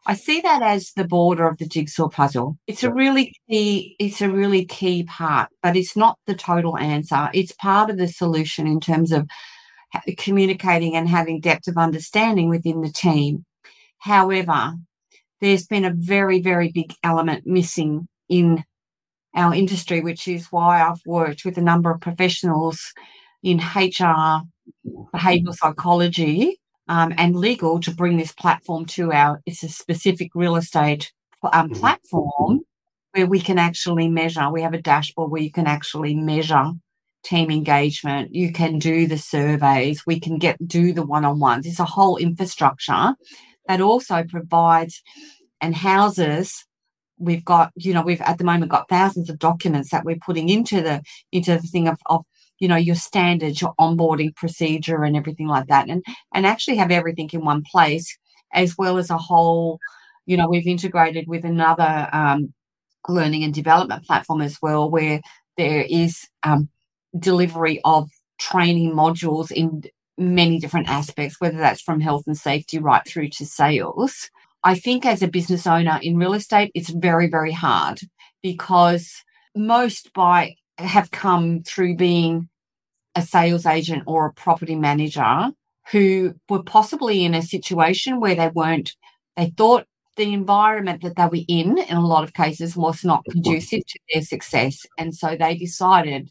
I 0.05 0.15
see 0.15 0.41
that 0.41 0.61
as 0.61 0.93
the 0.93 1.03
border 1.03 1.47
of 1.47 1.57
the 1.57 1.67
jigsaw 1.67 2.09
puzzle. 2.09 2.57
It's 2.65 2.83
a 2.83 2.91
really 2.91 3.33
key, 3.49 3.95
it's 3.99 4.21
a 4.21 4.29
really 4.29 4.65
key 4.65 5.03
part, 5.03 5.49
but 5.61 5.75
it's 5.75 5.95
not 5.95 6.17
the 6.25 6.35
total 6.35 6.77
answer. 6.77 7.29
It's 7.33 7.51
part 7.51 7.89
of 7.89 7.97
the 7.97 8.07
solution 8.07 8.67
in 8.67 8.79
terms 8.79 9.11
of 9.11 9.27
communicating 10.17 10.95
and 10.95 11.07
having 11.09 11.41
depth 11.41 11.67
of 11.67 11.77
understanding 11.77 12.49
within 12.49 12.81
the 12.81 12.91
team. 12.91 13.45
However, 13.99 14.75
there's 15.41 15.67
been 15.67 15.85
a 15.85 15.93
very, 15.93 16.41
very 16.41 16.71
big 16.71 16.93
element 17.03 17.45
missing 17.45 18.07
in 18.29 18.63
our 19.35 19.53
industry, 19.53 20.01
which 20.01 20.27
is 20.27 20.47
why 20.47 20.81
I've 20.81 21.01
worked 21.05 21.45
with 21.45 21.57
a 21.57 21.61
number 21.61 21.91
of 21.91 22.01
professionals 22.01 22.93
in 23.43 23.59
HR, 23.59 24.41
behavioral 25.13 25.55
psychology, 25.55 26.59
um, 26.87 27.13
and 27.17 27.35
legal 27.35 27.79
to 27.81 27.93
bring 27.93 28.17
this 28.17 28.31
platform 28.31 28.85
to 28.85 29.11
our. 29.11 29.41
It's 29.45 29.63
a 29.63 29.69
specific 29.69 30.31
real 30.33 30.55
estate 30.55 31.11
um, 31.43 31.69
mm-hmm. 31.69 31.79
platform 31.79 32.61
where 33.11 33.27
we 33.27 33.39
can 33.39 33.57
actually 33.57 34.07
measure. 34.07 34.49
We 34.51 34.61
have 34.61 34.73
a 34.73 34.81
dashboard 34.81 35.31
where 35.31 35.41
you 35.41 35.51
can 35.51 35.67
actually 35.67 36.15
measure 36.15 36.71
team 37.23 37.51
engagement. 37.51 38.33
You 38.33 38.53
can 38.53 38.79
do 38.79 39.07
the 39.07 39.17
surveys. 39.17 40.05
We 40.05 40.19
can 40.19 40.37
get 40.37 40.65
do 40.65 40.93
the 40.93 41.05
one 41.05 41.25
on 41.25 41.39
ones. 41.39 41.65
It's 41.65 41.79
a 41.79 41.85
whole 41.85 42.17
infrastructure 42.17 43.15
that 43.67 43.81
also 43.81 44.23
provides 44.23 45.03
and 45.59 45.75
houses 45.75 46.65
we've 47.19 47.45
got 47.45 47.71
you 47.75 47.93
know 47.93 48.01
we've 48.01 48.21
at 48.21 48.37
the 48.37 48.43
moment 48.43 48.71
got 48.71 48.89
thousands 48.89 49.29
of 49.29 49.39
documents 49.39 49.89
that 49.91 50.05
we're 50.05 50.17
putting 50.17 50.49
into 50.49 50.81
the 50.81 51.01
into 51.31 51.53
the 51.53 51.67
thing 51.67 51.87
of, 51.87 51.97
of 52.07 52.23
you 52.59 52.67
know 52.67 52.75
your 52.75 52.95
standards 52.95 53.61
your 53.61 53.73
onboarding 53.79 54.35
procedure 54.35 55.03
and 55.03 55.15
everything 55.15 55.47
like 55.47 55.67
that 55.67 55.89
and 55.89 56.03
and 56.33 56.45
actually 56.45 56.77
have 56.77 56.91
everything 56.91 57.29
in 57.33 57.43
one 57.43 57.63
place 57.69 58.17
as 58.53 58.77
well 58.77 58.97
as 58.97 59.09
a 59.09 59.17
whole 59.17 59.79
you 60.25 60.37
know 60.37 60.47
we've 60.47 60.67
integrated 60.67 61.27
with 61.27 61.43
another 61.43 62.07
um, 62.13 62.53
learning 63.07 63.43
and 63.43 63.53
development 63.53 64.05
platform 64.05 64.41
as 64.41 64.57
well 64.61 64.89
where 64.89 65.21
there 65.55 65.85
is 65.89 66.27
um, 66.43 66.69
delivery 67.17 67.81
of 67.83 68.09
training 68.39 68.93
modules 68.93 69.51
in 69.51 69.83
many 70.19 70.59
different 70.59 70.89
aspects 70.89 71.39
whether 71.39 71.57
that's 71.57 71.81
from 71.81 71.99
health 71.99 72.23
and 72.27 72.37
safety 72.37 72.79
right 72.79 73.07
through 73.07 73.29
to 73.29 73.45
sales 73.45 74.29
I 74.63 74.75
think 74.75 75.05
as 75.05 75.21
a 75.21 75.27
business 75.27 75.65
owner 75.65 75.99
in 76.01 76.17
real 76.17 76.33
estate, 76.33 76.71
it's 76.73 76.89
very, 76.89 77.29
very 77.29 77.51
hard 77.51 77.99
because 78.41 79.23
most 79.55 80.13
by 80.13 80.55
have 80.77 81.11
come 81.11 81.63
through 81.63 81.95
being 81.95 82.49
a 83.15 83.21
sales 83.21 83.65
agent 83.65 84.03
or 84.05 84.27
a 84.27 84.33
property 84.33 84.75
manager 84.75 85.51
who 85.91 86.35
were 86.49 86.63
possibly 86.63 87.25
in 87.25 87.33
a 87.33 87.41
situation 87.41 88.19
where 88.19 88.35
they 88.35 88.49
weren't, 88.49 88.95
they 89.35 89.51
thought 89.57 89.85
the 90.17 90.33
environment 90.33 91.01
that 91.01 91.15
they 91.15 91.25
were 91.25 91.45
in, 91.47 91.77
in 91.77 91.97
a 91.97 92.05
lot 92.05 92.23
of 92.23 92.33
cases, 92.33 92.75
was 92.75 93.03
not 93.03 93.25
conducive 93.31 93.85
to 93.85 93.99
their 94.13 94.21
success. 94.21 94.85
And 94.97 95.15
so 95.15 95.35
they 95.35 95.55
decided 95.55 96.29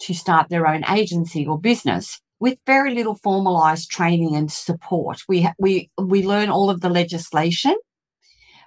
to 0.00 0.14
start 0.14 0.48
their 0.48 0.66
own 0.66 0.84
agency 0.88 1.46
or 1.46 1.60
business 1.60 2.20
with 2.42 2.58
very 2.66 2.92
little 2.92 3.14
formalized 3.14 3.88
training 3.88 4.34
and 4.34 4.50
support. 4.50 5.22
We, 5.28 5.48
we, 5.60 5.88
we 5.96 6.24
learn 6.24 6.48
all 6.48 6.70
of 6.70 6.80
the 6.80 6.90
legislation, 6.90 7.76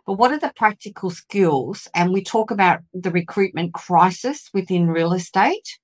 but 0.07 0.13
what 0.13 0.31
are 0.31 0.39
the 0.39 0.53
practical 0.55 1.09
skills? 1.09 1.85
And 1.93 2.13
we 2.13 2.23
talk 2.23 2.51
about 2.51 2.79
the 2.93 3.11
recruitment 3.11 3.73
crisis 3.73 4.49
within 4.53 4.87
real 4.87 5.11
estate. 5.11 5.77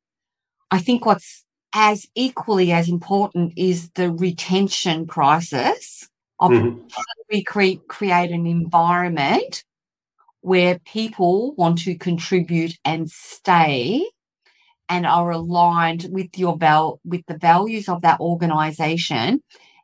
I 0.71 0.79
think 0.79 1.05
what's 1.05 1.43
as 1.73 2.05
equally 2.15 2.71
as 2.71 2.87
important 2.87 3.51
is 3.57 3.89
the 3.95 4.09
retention 4.09 5.05
crisis 5.05 6.07
of 6.39 6.51
mm-hmm. 6.51 6.79
how 6.93 7.01
do 7.01 7.23
we 7.29 7.43
create, 7.43 7.89
create 7.89 8.31
an 8.31 8.47
environment 8.47 9.65
where 10.39 10.79
people 10.85 11.55
want 11.55 11.79
to 11.79 11.95
contribute 11.95 12.77
and 12.85 13.11
stay 13.11 14.05
and 14.91 15.05
are 15.05 15.31
aligned 15.31 16.07
with 16.11 16.37
your 16.37 16.57
val- 16.57 16.99
with 17.05 17.25
the 17.25 17.37
values 17.37 17.87
of 17.87 18.01
that 18.01 18.19
organization 18.19 19.41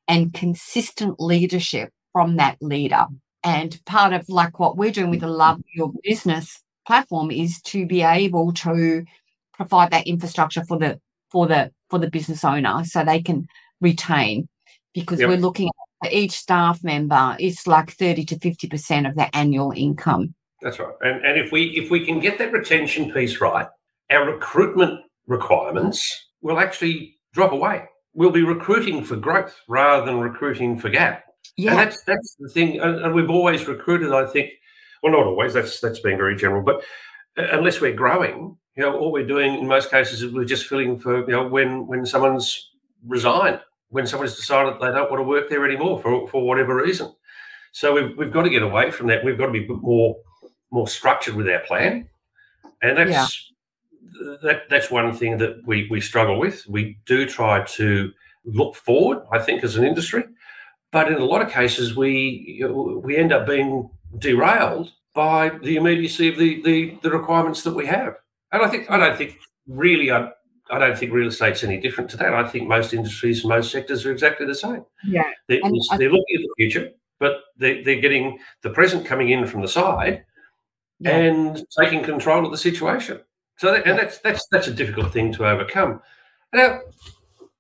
and 0.08 0.34
consistent 0.34 1.20
leadership 1.20 1.92
from 2.12 2.36
that 2.36 2.58
leader. 2.62 3.06
And 3.42 3.80
part 3.86 4.12
of 4.12 4.28
like 4.28 4.60
what 4.60 4.76
we're 4.76 4.92
doing 4.92 5.10
with 5.10 5.22
the 5.22 5.28
Love 5.28 5.62
Your 5.74 5.94
Business 6.04 6.62
platform 6.86 7.32
is 7.32 7.62
to 7.62 7.86
be 7.86 8.02
able 8.02 8.52
to 8.52 9.06
provide 9.54 9.92
that 9.92 10.08
infrastructure 10.08 10.64
for 10.66 10.78
the 10.78 11.00
for 11.32 11.48
the 11.48 11.72
for 11.90 12.00
the 12.00 12.10
business 12.10 12.44
owner 12.44 12.84
so 12.84 13.04
they 13.04 13.22
can 13.22 13.48
retain 13.80 14.50
because 14.94 15.22
yep. 15.22 15.30
we're 15.30 15.38
looking 15.38 15.70
at 16.04 16.14
each 16.14 16.32
staff 16.32 16.84
member 16.84 17.36
it's 17.40 17.68
like 17.68 17.92
30 17.92 18.24
to 18.26 18.40
50 18.40 18.68
percent 18.68 19.08
of 19.08 19.16
their 19.16 19.30
annual 19.34 19.74
income 19.76 20.34
that's 20.62 20.80
right 20.80 20.94
and, 21.02 21.26
and 21.26 21.38
if 21.38 21.52
we 21.52 21.66
if 21.72 21.92
we 21.92 22.06
can 22.06 22.20
get 22.20 22.38
that 22.38 22.54
retention 22.54 23.12
piece 23.12 23.42
right 23.42 23.68
our 24.12 24.32
recruitment 24.32 25.02
requirements 25.28 26.28
will 26.42 26.60
actually 26.60 27.16
drop 27.34 27.52
away. 27.52 27.84
We'll 28.14 28.32
be 28.32 28.44
recruiting 28.44 29.04
for 29.04 29.16
growth 29.16 29.56
rather 29.68 30.06
than 30.06 30.20
recruiting 30.20 30.80
for 30.80 30.90
gap. 30.90 31.26
Yeah. 31.56 31.72
And 31.72 31.80
that's 31.80 32.04
that's 32.04 32.36
the 32.40 32.50
thing. 32.50 32.80
And 32.80 33.14
we've 33.14 33.30
always 33.30 33.68
recruited, 33.68 34.12
I 34.12 34.26
think, 34.26 34.52
well, 35.02 35.12
not 35.12 35.26
always. 35.26 35.54
That's 35.54 35.80
that's 35.80 36.00
being 36.00 36.18
very 36.18 36.36
general, 36.36 36.64
but 36.64 36.84
uh, 37.38 37.48
unless 37.52 37.80
we're 37.82 37.94
growing, 37.94 38.58
you 38.76 38.84
know, 38.84 38.98
all 38.98 39.12
we're 39.12 39.26
doing 39.26 39.56
in 39.56 39.68
most 39.68 39.92
cases 39.92 40.22
is 40.22 40.34
we're 40.34 40.46
just 40.46 40.68
filling 40.68 40.98
for 40.98 41.20
you 41.22 41.36
know 41.36 41.48
when 41.48 41.88
when 41.88 42.06
someone's 42.06 42.72
resigned, 43.06 43.60
when 43.90 44.08
someone's 44.08 44.36
decided 44.36 44.76
they 44.76 44.92
don't 44.92 45.10
want 45.10 45.20
to 45.20 45.24
work 45.24 45.50
there 45.50 45.66
anymore 45.66 46.02
for 46.02 46.28
for 46.28 46.46
whatever 46.46 46.76
reason. 46.76 47.14
So 47.72 47.94
we've 47.94 48.18
we've 48.18 48.32
got 48.32 48.44
to 48.44 48.50
get 48.50 48.64
away 48.64 48.92
from 48.92 49.08
that. 49.08 49.24
We've 49.24 49.38
got 49.38 49.48
to 49.48 49.52
be 49.52 49.68
more 49.68 50.16
more 50.72 50.88
structured 50.88 51.36
with 51.36 51.48
our 51.48 51.60
plan, 51.60 52.10
and 52.82 52.98
that's 52.98 53.52
that 54.42 54.64
that's 54.70 54.92
one 54.92 55.16
thing 55.16 55.38
that 55.38 55.66
we 55.66 55.88
we 55.90 56.02
struggle 56.02 56.40
with. 56.40 56.66
We 56.68 56.98
do 57.06 57.26
try 57.26 57.64
to 57.64 58.12
look 58.46 58.76
forward, 58.76 59.24
I 59.32 59.40
think, 59.40 59.64
as 59.64 59.76
an 59.76 59.84
industry, 59.84 60.24
but 60.92 61.12
in 61.12 61.16
a 61.16 61.26
lot 61.26 61.42
of 61.42 61.52
cases, 61.52 61.96
we 61.96 62.64
we 63.04 63.18
end 63.18 63.32
up 63.32 63.46
being 63.46 63.90
derailed 64.18 64.92
by 65.14 65.50
the 65.64 65.76
immediacy 65.76 66.30
of 66.30 66.38
the 66.38 66.62
the, 66.64 66.98
the 67.02 67.12
requirements 67.12 67.64
that 67.64 67.74
we 67.74 67.86
have. 67.86 68.16
And 68.52 68.62
I 68.62 68.70
think 68.70 68.90
I 68.90 68.98
don't 68.98 69.18
think 69.18 69.38
really 69.68 70.12
I, 70.12 70.30
I 70.70 70.80
don't 70.80 70.98
think 70.98 71.12
real 71.12 71.28
estate's 71.28 71.64
any 71.64 71.80
different 71.80 72.10
to 72.12 72.18
that. 72.18 72.34
I 72.34 72.48
think 72.48 72.68
most 72.68 72.94
industries 72.94 73.42
and 73.42 73.50
most 73.50 73.72
sectors 73.72 74.06
are 74.06 74.12
exactly 74.12 74.46
the 74.46 74.56
same. 74.56 74.86
Yeah, 75.04 75.30
they're, 75.48 75.62
they're 75.62 76.10
looking 76.10 76.36
at 76.36 76.42
the 76.42 76.54
future, 76.58 76.92
but 77.20 77.42
they're, 77.58 77.84
they're 77.84 78.02
getting 78.02 78.40
the 78.62 78.70
present 78.70 79.06
coming 79.06 79.30
in 79.30 79.46
from 79.46 79.62
the 79.62 79.68
side 79.68 80.24
yeah. 81.00 81.18
and 81.18 81.66
taking 81.80 82.04
control 82.04 82.46
of 82.46 82.52
the 82.52 82.58
situation. 82.58 83.20
So 83.58 83.72
that, 83.72 83.88
and 83.88 83.98
that's 83.98 84.20
that's 84.20 84.48
that's 84.52 84.68
a 84.68 84.74
difficult 84.74 85.12
thing 85.12 85.34
to 85.34 85.48
overcome. 85.48 86.02
Now, 86.54 86.80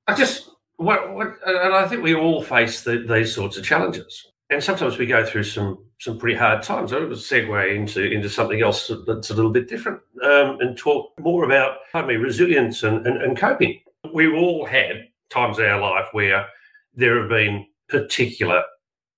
I 0.07 0.15
just 0.15 0.49
what, 0.77 1.13
what 1.13 1.37
and 1.45 1.73
I 1.73 1.87
think 1.87 2.03
we 2.03 2.15
all 2.15 2.43
face 2.43 2.81
the, 2.81 2.99
these 2.99 3.33
sorts 3.33 3.57
of 3.57 3.65
challenges, 3.65 4.31
and 4.49 4.63
sometimes 4.63 4.97
we 4.97 5.07
go 5.07 5.25
through 5.25 5.43
some 5.43 5.83
some 5.99 6.19
pretty 6.19 6.37
hard 6.37 6.61
times. 6.61 6.93
I 6.93 6.99
would 6.99 7.09
segue 7.09 7.75
into 7.75 8.03
into 8.03 8.29
something 8.29 8.61
else 8.61 8.91
that's 9.07 9.31
a 9.31 9.33
little 9.33 9.51
bit 9.51 9.67
different 9.67 9.99
um, 10.23 10.59
and 10.59 10.77
talk 10.77 11.11
more 11.19 11.45
about 11.45 11.77
pardon 11.91 12.09
me 12.09 12.15
resilience 12.15 12.83
and, 12.83 13.05
and, 13.07 13.21
and 13.21 13.35
coping. 13.35 13.79
We've 14.13 14.35
all 14.35 14.65
had 14.65 15.07
times 15.29 15.57
in 15.57 15.65
our 15.65 15.79
life 15.79 16.05
where 16.11 16.47
there 16.93 17.19
have 17.19 17.29
been 17.29 17.65
particular 17.89 18.63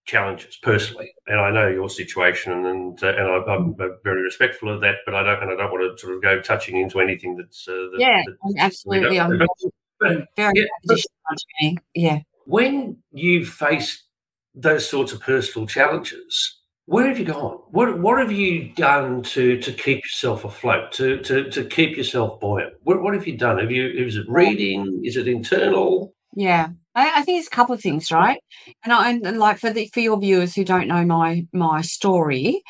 challenges 0.09 0.57
personally, 0.61 1.13
and 1.27 1.39
I 1.39 1.51
know 1.51 1.67
your 1.67 1.89
situation, 1.89 2.65
and 2.65 3.01
uh, 3.03 3.07
and 3.07 3.49
I, 3.49 3.55
am 3.55 3.75
very 4.03 4.21
respectful 4.21 4.73
of 4.73 4.81
that. 4.81 4.95
But 5.05 5.15
I 5.15 5.23
don't, 5.23 5.43
and 5.43 5.51
I 5.51 5.55
don't 5.55 5.71
want 5.71 5.97
to 5.97 6.01
sort 6.01 6.15
of 6.15 6.21
go 6.21 6.41
touching 6.41 6.77
into 6.77 6.99
anything 6.99 7.37
that's 7.37 7.67
uh, 7.67 7.71
that, 7.71 7.99
yeah, 7.99 8.23
absolutely. 8.57 9.19
I'm 9.19 9.37
very 10.01 10.27
yeah, 10.37 10.51
yeah. 11.93 12.19
When 12.45 12.97
you 13.11 13.45
face 13.45 14.03
those 14.55 14.89
sorts 14.89 15.11
of 15.11 15.21
personal 15.21 15.67
challenges, 15.67 16.59
where 16.85 17.07
have 17.07 17.19
you 17.19 17.25
gone? 17.25 17.59
What 17.69 17.99
what 17.99 18.17
have 18.19 18.31
you 18.31 18.73
done 18.73 19.21
to 19.23 19.59
to 19.61 19.71
keep 19.71 20.03
yourself 20.03 20.43
afloat, 20.43 20.91
to 20.93 21.19
to 21.21 21.49
to 21.51 21.63
keep 21.65 21.95
yourself 21.95 22.39
buoyant? 22.39 22.73
What 22.83 23.03
what 23.03 23.13
have 23.13 23.27
you 23.27 23.37
done? 23.37 23.59
Have 23.59 23.71
you 23.71 23.87
is 23.87 24.15
it 24.15 24.25
reading? 24.27 25.01
Is 25.03 25.15
it 25.15 25.27
internal? 25.27 26.13
Yeah, 26.35 26.69
I, 26.93 27.19
I, 27.19 27.21
think 27.23 27.39
it's 27.39 27.47
a 27.47 27.55
couple 27.55 27.73
of 27.73 27.81
things, 27.81 28.11
right? 28.11 28.39
And 28.83 28.93
I 28.93 29.09
and 29.11 29.39
like 29.39 29.57
for 29.57 29.71
the 29.71 29.89
for 29.93 29.99
your 29.99 30.19
viewers 30.19 30.53
who 30.53 30.63
don't 30.63 30.87
know 30.87 31.03
my 31.03 31.47
my 31.51 31.81
story, 31.81 32.63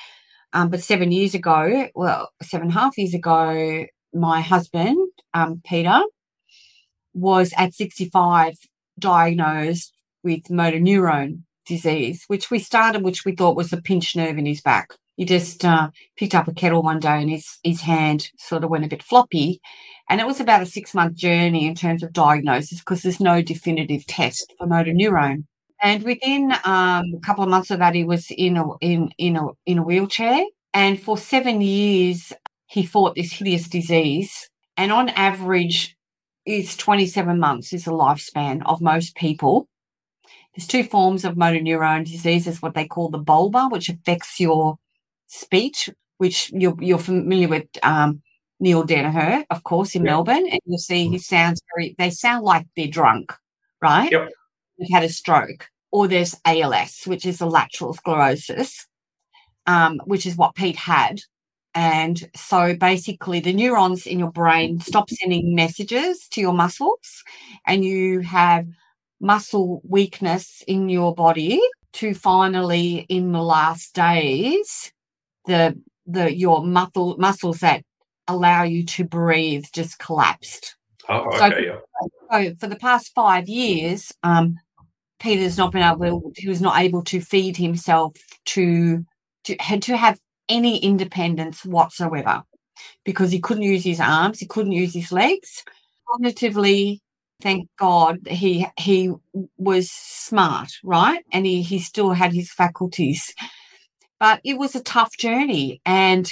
um, 0.54 0.70
but 0.70 0.82
seven 0.82 1.12
years 1.12 1.36
ago, 1.36 1.89
well, 1.94 2.30
seven 2.42 2.68
and 2.68 2.75
a 2.75 2.80
half 2.80 2.98
years 2.98 3.13
ago, 3.13 3.86
my 4.13 4.42
husband, 4.42 4.98
um, 5.34 5.62
Peter, 5.66 6.01
was 7.13 7.54
at 7.58 7.74
65 7.74 8.56
diagnosed 8.98 9.94
with 10.24 10.50
motor 10.50 10.80
neurone 10.80 11.46
disease, 11.66 12.24
which 12.28 12.50
we 12.50 12.60
started, 12.60 13.04
which 13.04 13.25
we 13.25 13.36
thought 13.36 13.56
was 13.56 13.72
a 13.72 13.82
pinched 13.82 14.16
nerve 14.16 14.38
in 14.38 14.46
his 14.46 14.62
back. 14.62 14.94
He 15.16 15.25
just 15.25 15.66
uh, 15.66 15.89
picked 16.18 16.34
up 16.34 16.48
a 16.48 16.54
kettle 16.54 16.82
one 16.82 17.00
day 17.00 17.22
and 17.22 17.30
his, 17.30 17.58
his 17.63 17.82
hand 17.82 18.32
sort 18.38 18.63
of 18.63 18.70
went 18.70 18.86
a 18.86 18.88
bit 18.88 19.04
floppy. 19.04 19.62
And 20.10 20.20
it 20.20 20.28
was 20.28 20.39
about 20.39 20.62
a 20.63 20.66
six 20.66 20.94
month 20.94 21.16
journey 21.16 21.68
in 21.68 21.75
terms 21.75 22.04
of 22.04 22.13
diagnosis 22.13 22.80
because 22.80 23.04
there's 23.04 23.20
no 23.20 23.42
definitive 23.42 24.06
test 24.08 24.54
for 24.58 24.68
motor 24.68 24.94
neurone. 24.94 25.46
And 25.82 26.04
within 26.04 26.51
um, 26.66 27.06
a 27.16 27.20
couple 27.24 27.44
of 27.44 27.50
months 27.50 27.72
of 27.72 27.80
that, 27.80 27.96
he 27.96 28.04
was 28.04 28.28
in 28.32 28.58
a, 28.58 28.66
in, 28.82 29.12
in, 29.18 29.38
a, 29.38 29.48
in 29.66 29.78
a 29.78 29.84
wheelchair. 29.84 30.44
And 30.74 31.00
for 31.01 31.18
seven 31.18 31.62
years, 31.62 32.34
he 32.66 32.86
fought 32.86 33.16
this 33.16 33.34
hideous 33.34 33.70
disease. 33.70 34.50
And 34.75 34.92
on 34.92 35.10
average, 35.10 35.96
is 36.50 36.75
27 36.75 37.39
months 37.39 37.74
is 37.74 37.86
the 37.86 37.92
lifespan 37.92 38.62
of 38.66 38.82
most 38.82 39.16
people. 39.16 39.68
There's 40.56 40.68
two 40.68 40.84
forms 40.84 41.24
of 41.24 41.38
motor 41.38 41.62
neurone 41.62 42.04
disease. 42.04 42.48
Is 42.48 42.62
what 42.62 42.74
they 42.74 42.88
call 42.88 43.10
the 43.10 43.20
bulbar, 43.20 43.72
which 43.72 43.89
affects 43.89 44.39
your 44.39 44.78
speech, 45.28 45.89
which 46.18 46.51
you're, 46.51 46.75
you're 46.80 46.98
familiar 46.98 47.48
with 47.48 47.68
um, 47.84 48.22
Neale 48.60 48.86
Daniher, 48.86 49.46
of 49.50 49.63
course, 49.63 49.96
in 49.96 50.04
yep. 50.04 50.12
Melbourne. 50.12 50.48
And 50.50 50.60
you'll 50.66 50.78
see 50.78 51.04
he 51.04 51.08
mm-hmm. 51.08 51.18
sounds 51.18 51.62
very, 51.75 51.96
they 51.98 52.10
sound 52.10 52.44
like 52.44 52.68
they're 52.75 52.88
drunk, 52.88 53.34
right? 53.82 54.12
Yep. 54.12 54.30
They've 54.78 54.89
had 54.92 55.04
a 55.04 55.10
stroke. 55.10 55.70
Or 55.92 56.08
there's 56.08 56.36
ALS, 56.46 57.04
which 57.06 57.25
is 57.25 57.42
a 57.42 57.48
lateral 57.48 57.94
sclerosis, 57.96 58.86
um, 59.66 60.00
which 60.06 60.25
is 60.25 60.36
what 60.36 60.56
Pete 60.56 60.75
had. 60.75 61.22
And 61.74 62.30
so 62.36 62.75
basically, 62.75 63.39
the 63.39 63.54
neurons 63.54 64.06
in 64.06 64.20
your 64.20 64.32
brain 64.32 64.80
stop 64.80 65.10
sending 65.10 65.56
messages 65.56 66.28
to 66.32 66.42
your 66.42 66.54
muscles, 66.54 67.24
and 67.66 67.86
you 67.86 68.22
have 68.22 68.68
muscle 69.20 69.82
weakness 69.84 70.63
in 70.68 70.89
your 70.89 71.13
body 71.13 71.62
to 71.94 72.13
finally, 72.13 73.06
in 73.10 73.32
the 73.32 73.42
last 73.42 73.94
days, 73.94 74.92
the 75.46 75.80
the 76.06 76.36
your 76.36 76.66
muscle 76.66 77.16
muscles 77.18 77.60
that 77.60 77.84
allow 78.29 78.63
you 78.63 78.86
to 78.86 79.03
breathe 79.03 79.65
just 79.74 80.00
collapsed. 80.00 80.75
Oh, 81.09 81.25
okay, 81.25 81.38
so, 81.38 81.57
yeah. 81.57 81.79
so 82.31 82.55
for 82.59 82.67
the 82.67 82.75
past 82.75 83.13
five 83.15 83.50
years, 83.50 84.13
um, 84.24 84.57
Peter's 85.19 85.57
not 85.57 85.71
been 85.71 85.81
able. 85.81 86.31
He 86.36 86.48
was 86.48 86.62
not 86.62 86.79
able 86.79 87.03
to 87.05 87.19
feed 87.19 87.57
himself 87.57 88.13
to 88.45 89.03
to 89.45 89.55
had 89.59 89.81
to 89.83 89.98
have 89.98 90.19
any 90.48 90.77
independence 90.77 91.65
whatsoever 91.65 92.43
because 93.03 93.31
he 93.31 93.39
couldn't 93.39 93.63
use 93.63 93.83
his 93.83 94.00
arms, 94.00 94.39
he 94.39 94.45
couldn't 94.45 94.71
use 94.71 94.93
his 94.93 95.12
legs. 95.12 95.63
Cognitively, 96.07 97.00
thank 97.41 97.67
God, 97.77 98.19
he 98.27 98.65
he 98.79 99.12
was 99.57 99.91
smart, 99.91 100.71
right? 100.83 101.24
And 101.31 101.45
he 101.45 101.62
he 101.62 101.79
still 101.79 102.12
had 102.12 102.33
his 102.33 102.51
faculties. 102.51 103.33
But 104.19 104.41
it 104.43 104.57
was 104.57 104.75
a 104.75 104.83
tough 104.83 105.17
journey. 105.17 105.81
And 105.86 106.31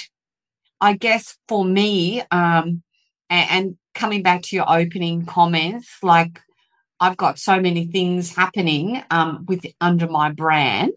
I 0.81 0.93
guess 0.93 1.37
for 1.47 1.65
me, 1.65 2.21
um, 2.31 2.83
and, 3.29 3.49
and 3.49 3.77
coming 3.95 4.21
back 4.21 4.43
to 4.43 4.55
your 4.55 4.69
opening 4.69 5.25
comments, 5.25 5.97
like 6.03 6.41
I've 6.99 7.17
got 7.17 7.39
so 7.39 7.59
many 7.59 7.87
things 7.87 8.35
happening 8.35 9.03
um, 9.11 9.45
with 9.47 9.65
under 9.81 10.07
my 10.07 10.31
brand 10.31 10.93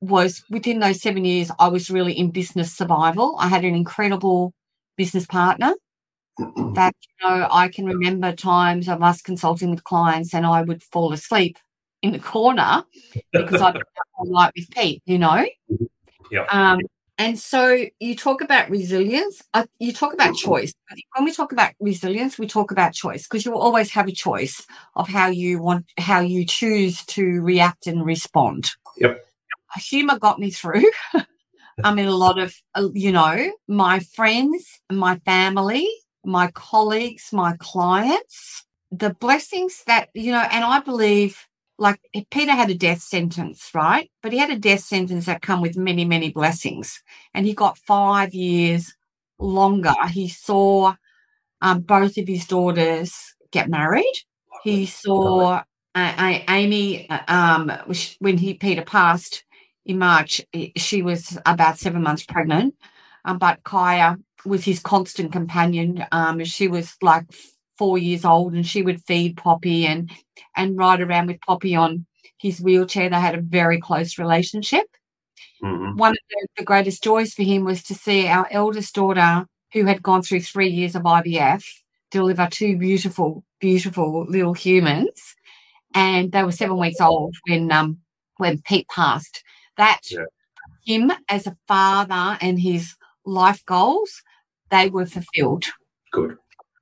was 0.00 0.42
within 0.48 0.80
those 0.80 1.00
seven 1.00 1.24
years, 1.24 1.50
I 1.58 1.68
was 1.68 1.90
really 1.90 2.12
in 2.14 2.30
business 2.30 2.74
survival. 2.74 3.36
I 3.38 3.48
had 3.48 3.64
an 3.64 3.74
incredible 3.74 4.54
business 4.96 5.26
partner 5.26 5.74
that, 6.38 6.94
you 7.02 7.28
know, 7.28 7.46
I 7.50 7.68
can 7.68 7.84
remember 7.84 8.32
times 8.32 8.88
of 8.88 9.02
us 9.02 9.20
consulting 9.20 9.70
with 9.70 9.84
clients 9.84 10.34
and 10.34 10.46
I 10.46 10.62
would 10.62 10.82
fall 10.82 11.12
asleep 11.12 11.58
in 12.02 12.12
the 12.12 12.18
corner 12.18 12.84
because 13.32 13.60
I'd 13.60 13.74
been 13.74 13.82
all 14.18 14.26
night 14.26 14.52
with 14.56 14.70
Pete, 14.70 15.02
you 15.04 15.18
know? 15.18 15.44
Yeah. 16.30 16.46
Um, 16.50 16.80
and 17.20 17.38
so 17.38 17.86
you 18.00 18.16
talk 18.16 18.40
about 18.40 18.68
resilience, 18.68 19.42
uh, 19.54 19.66
you 19.78 19.92
talk 19.92 20.12
about 20.12 20.34
choice. 20.34 20.72
When 21.14 21.24
we 21.24 21.32
talk 21.32 21.52
about 21.52 21.72
resilience, 21.78 22.38
we 22.38 22.48
talk 22.48 22.72
about 22.72 22.94
choice 22.94 23.28
because 23.28 23.44
you 23.44 23.52
will 23.52 23.60
always 23.60 23.90
have 23.92 24.08
a 24.08 24.12
choice 24.12 24.66
of 24.96 25.06
how 25.08 25.28
you 25.28 25.62
want, 25.62 25.86
how 25.98 26.20
you 26.20 26.44
choose 26.44 27.04
to 27.06 27.40
react 27.42 27.86
and 27.86 28.04
respond. 28.04 28.72
Yep 28.96 29.24
humor 29.78 30.18
got 30.18 30.38
me 30.38 30.50
through. 30.50 30.84
I 31.84 31.94
mean, 31.94 32.06
a 32.06 32.16
lot 32.16 32.38
of, 32.38 32.54
uh, 32.74 32.88
you 32.92 33.12
know, 33.12 33.52
my 33.68 34.00
friends, 34.00 34.80
my 34.90 35.18
family, 35.20 35.88
my 36.24 36.50
colleagues, 36.52 37.30
my 37.32 37.56
clients, 37.58 38.66
the 38.90 39.14
blessings 39.14 39.82
that, 39.86 40.08
you 40.14 40.32
know, 40.32 40.46
and 40.50 40.64
I 40.64 40.80
believe 40.80 41.38
like 41.80 41.98
Peter 42.30 42.52
had 42.52 42.70
a 42.70 42.74
death 42.74 43.00
sentence, 43.00 43.70
right? 43.74 44.10
But 44.22 44.32
he 44.32 44.38
had 44.38 44.50
a 44.50 44.58
death 44.58 44.80
sentence 44.80 45.26
that 45.26 45.42
come 45.42 45.62
with 45.62 45.76
many, 45.76 46.04
many 46.04 46.30
blessings. 46.30 47.02
And 47.34 47.46
he 47.46 47.54
got 47.54 47.78
five 47.78 48.34
years 48.34 48.94
longer. 49.38 49.94
He 50.10 50.28
saw 50.28 50.94
um, 51.62 51.80
both 51.80 52.18
of 52.18 52.28
his 52.28 52.46
daughters 52.46 53.34
get 53.50 53.70
married. 53.70 54.12
He 54.62 54.84
saw 54.86 55.62
uh, 55.94 56.38
Amy, 56.48 57.08
uh, 57.08 57.20
um, 57.28 57.72
when 58.18 58.38
he 58.38 58.54
Peter 58.54 58.82
passed, 58.82 59.44
in 59.86 59.98
March, 59.98 60.42
she 60.76 61.02
was 61.02 61.38
about 61.46 61.78
seven 61.78 62.02
months 62.02 62.22
pregnant. 62.22 62.74
Um, 63.24 63.38
but 63.38 63.64
Kaya 63.64 64.18
was 64.44 64.64
his 64.64 64.80
constant 64.80 65.32
companion. 65.32 66.04
Um, 66.12 66.44
she 66.44 66.68
was 66.68 66.96
like 67.02 67.24
four 67.80 67.96
years 67.96 68.26
old 68.26 68.52
and 68.52 68.66
she 68.66 68.82
would 68.82 69.02
feed 69.06 69.38
Poppy 69.38 69.86
and 69.86 70.10
and 70.54 70.76
ride 70.76 71.00
around 71.00 71.28
with 71.28 71.40
Poppy 71.40 71.74
on 71.74 72.04
his 72.36 72.60
wheelchair. 72.60 73.08
They 73.08 73.16
had 73.16 73.34
a 73.34 73.40
very 73.40 73.80
close 73.80 74.18
relationship. 74.18 74.84
Mm-hmm. 75.64 75.96
One 75.96 76.12
of 76.12 76.18
the, 76.28 76.48
the 76.58 76.64
greatest 76.64 77.02
joys 77.02 77.32
for 77.32 77.42
him 77.42 77.64
was 77.64 77.82
to 77.84 77.94
see 77.94 78.26
our 78.26 78.46
eldest 78.50 78.94
daughter, 78.94 79.46
who 79.72 79.86
had 79.86 80.02
gone 80.02 80.20
through 80.20 80.42
three 80.42 80.68
years 80.68 80.94
of 80.94 81.04
IVF, 81.04 81.64
deliver 82.10 82.48
two 82.50 82.76
beautiful, 82.76 83.44
beautiful 83.60 84.26
little 84.28 84.52
humans. 84.52 85.34
And 85.94 86.32
they 86.32 86.42
were 86.42 86.52
seven 86.52 86.76
weeks 86.76 87.00
old 87.00 87.34
when 87.48 87.72
um 87.72 88.00
when 88.36 88.60
Pete 88.60 88.88
passed 88.94 89.42
that 89.78 90.00
yeah. 90.10 90.24
him 90.84 91.12
as 91.30 91.46
a 91.46 91.56
father 91.66 92.36
and 92.42 92.60
his 92.60 92.94
life 93.24 93.64
goals, 93.64 94.22
they 94.70 94.90
were 94.90 95.06
fulfilled. 95.06 95.64
Good. 96.12 96.36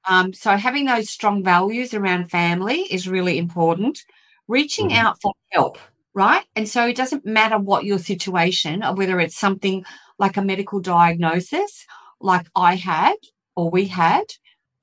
Um, 0.09 0.33
so 0.33 0.57
having 0.57 0.87
those 0.87 1.11
strong 1.11 1.44
values 1.44 1.94
around 1.94 2.31
family 2.31 2.83
is 2.90 3.09
really 3.09 3.38
important. 3.38 4.05
Reaching 4.47 4.88
mm-hmm. 4.88 5.07
out 5.07 5.21
for 5.21 5.35
help, 5.51 5.79
right? 6.14 6.44
And 6.57 6.68
so 6.68 6.87
it 6.87 6.97
doesn't 6.97 7.27
matter 7.27 7.59
what 7.59 7.85
your 7.85 7.99
situation, 7.99 8.83
or 8.83 8.94
whether 8.94 9.21
it's 9.21 9.37
something 9.37 9.85
like 10.18 10.37
a 10.37 10.42
medical 10.42 10.81
diagnosis, 10.81 11.87
like 12.21 12.47
I 12.57 12.77
had 12.77 13.16
or 13.55 13.71
we 13.71 13.87
had, 13.87 14.25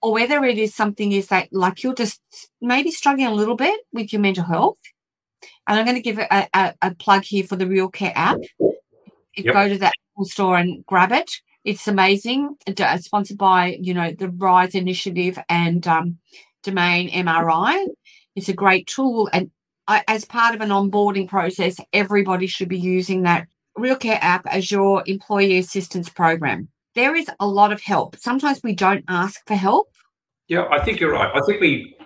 or 0.01 0.13
whether 0.13 0.43
it 0.43 0.59
is 0.59 0.75
something 0.75 1.11
is 1.11 1.27
that 1.27 1.49
like 1.51 1.81
you're 1.81 1.95
just 1.95 2.21
maybe 2.61 2.91
struggling 2.91 3.27
a 3.27 3.33
little 3.33 3.55
bit 3.55 3.79
with 3.91 4.13
your 4.13 4.21
mental 4.21 4.43
health 4.43 4.77
and 5.67 5.79
I'm 5.79 5.85
going 5.85 5.95
to 5.95 6.01
give 6.01 6.19
a, 6.19 6.47
a, 6.53 6.73
a 6.81 6.95
plug 6.95 7.23
here 7.23 7.43
for 7.43 7.55
the 7.55 7.67
Real 7.67 7.89
Care 7.89 8.13
app. 8.15 8.39
Yep. 9.37 9.53
Go 9.53 9.69
to 9.69 9.77
that 9.79 9.93
Apple 10.13 10.25
store 10.25 10.57
and 10.57 10.85
grab 10.85 11.11
it. 11.11 11.31
It's 11.65 11.87
amazing. 11.87 12.55
Uh, 12.79 12.97
sponsored 12.99 13.39
by, 13.39 13.77
you 13.81 13.93
know, 13.93 14.11
the 14.11 14.29
Rise 14.29 14.75
Initiative 14.75 15.39
and 15.49 15.85
um, 15.87 16.19
Domain 16.63 17.09
MRI. 17.09 17.87
It's 18.35 18.49
a 18.49 18.53
great 18.53 18.85
tool. 18.85 19.29
And 19.33 19.49
I, 19.87 20.03
as 20.07 20.25
part 20.25 20.53
of 20.53 20.61
an 20.61 20.69
onboarding 20.69 21.27
process, 21.27 21.77
everybody 21.91 22.45
should 22.45 22.69
be 22.69 22.79
using 22.79 23.23
that 23.23 23.47
Real 23.75 23.95
Care 23.95 24.19
app 24.21 24.45
as 24.47 24.71
your 24.71 25.03
employee 25.07 25.57
assistance 25.57 26.07
program. 26.07 26.69
There 26.93 27.15
is 27.15 27.29
a 27.39 27.47
lot 27.47 27.73
of 27.73 27.81
help. 27.81 28.15
Sometimes 28.17 28.61
we 28.63 28.73
don't 28.73 29.03
ask 29.07 29.41
for 29.47 29.55
help. 29.55 29.89
Yeah, 30.47 30.67
I 30.71 30.85
think 30.85 30.99
you're 30.99 31.11
right. 31.11 31.31
I 31.35 31.41
think 31.47 31.59
we 31.59 31.97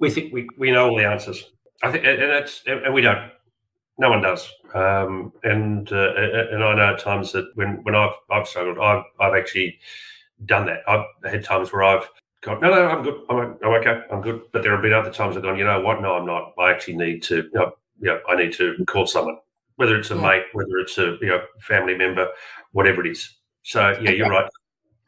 we 0.00 0.10
think 0.10 0.32
we, 0.32 0.48
we 0.58 0.70
know 0.70 0.88
all 0.88 0.96
the 0.96 1.06
answers. 1.06 1.44
I 1.82 1.92
think, 1.92 2.04
and 2.04 2.18
that's, 2.18 2.62
and 2.66 2.94
we 2.94 3.02
don't. 3.02 3.30
No 3.98 4.10
one 4.10 4.22
does. 4.22 4.50
Um, 4.74 5.32
and 5.44 5.90
uh, 5.92 6.14
and 6.14 6.64
I 6.64 6.74
know 6.74 6.94
at 6.94 6.98
times 6.98 7.32
that 7.32 7.50
when, 7.54 7.82
when 7.84 7.94
I've 7.94 8.14
I've 8.30 8.48
struggled, 8.48 8.78
I've 8.78 9.04
I've 9.20 9.34
actually 9.34 9.78
done 10.46 10.66
that. 10.66 10.80
I've 10.88 11.04
had 11.24 11.44
times 11.44 11.72
where 11.72 11.82
I've 11.82 12.08
gone, 12.42 12.60
no, 12.60 12.70
no, 12.70 12.88
I'm 12.88 13.02
good. 13.02 13.20
I'm, 13.28 13.38
I'm 13.38 13.80
okay. 13.80 14.02
I'm 14.10 14.22
good. 14.22 14.42
But 14.52 14.62
there 14.62 14.72
have 14.72 14.82
been 14.82 14.92
other 14.92 15.12
times 15.12 15.36
I've 15.36 15.42
gone, 15.42 15.58
you 15.58 15.64
know 15.64 15.80
what? 15.80 16.00
No, 16.00 16.14
I'm 16.14 16.26
not. 16.26 16.52
I 16.58 16.70
actually 16.70 16.96
need 16.96 17.22
to. 17.24 17.36
You 17.36 17.50
know, 17.52 17.72
yeah, 18.00 18.18
I 18.28 18.36
need 18.36 18.52
to 18.54 18.82
call 18.86 19.06
someone, 19.06 19.38
whether 19.76 19.96
it's 19.96 20.10
a 20.10 20.16
yeah. 20.16 20.22
mate, 20.22 20.44
whether 20.52 20.78
it's 20.78 20.98
a 20.98 21.16
you 21.20 21.28
know 21.28 21.42
family 21.60 21.94
member, 21.94 22.28
whatever 22.72 23.04
it 23.04 23.10
is. 23.10 23.36
So 23.62 23.96
yeah, 24.00 24.10
you're 24.10 24.30
right. 24.30 24.48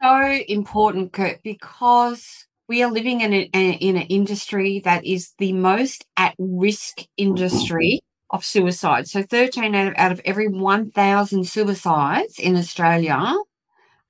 So 0.01 0.43
important, 0.47 1.13
Kirk, 1.13 1.41
because 1.43 2.47
we 2.67 2.83
are 2.83 2.91
living 2.91 3.21
in, 3.21 3.33
a, 3.33 3.43
in 3.53 3.95
an 3.95 4.03
industry 4.03 4.79
that 4.79 5.05
is 5.05 5.33
the 5.37 5.53
most 5.53 6.05
at 6.17 6.35
risk 6.37 7.01
industry 7.17 8.01
of 8.35 8.45
suicide. 8.45 9.07
So 9.07 9.23
13 9.23 9.75
out 9.75 9.87
of, 9.87 9.93
out 9.97 10.11
of 10.11 10.21
every 10.25 10.47
1,000 10.47 11.47
suicides 11.47 12.39
in 12.39 12.55
Australia 12.55 13.35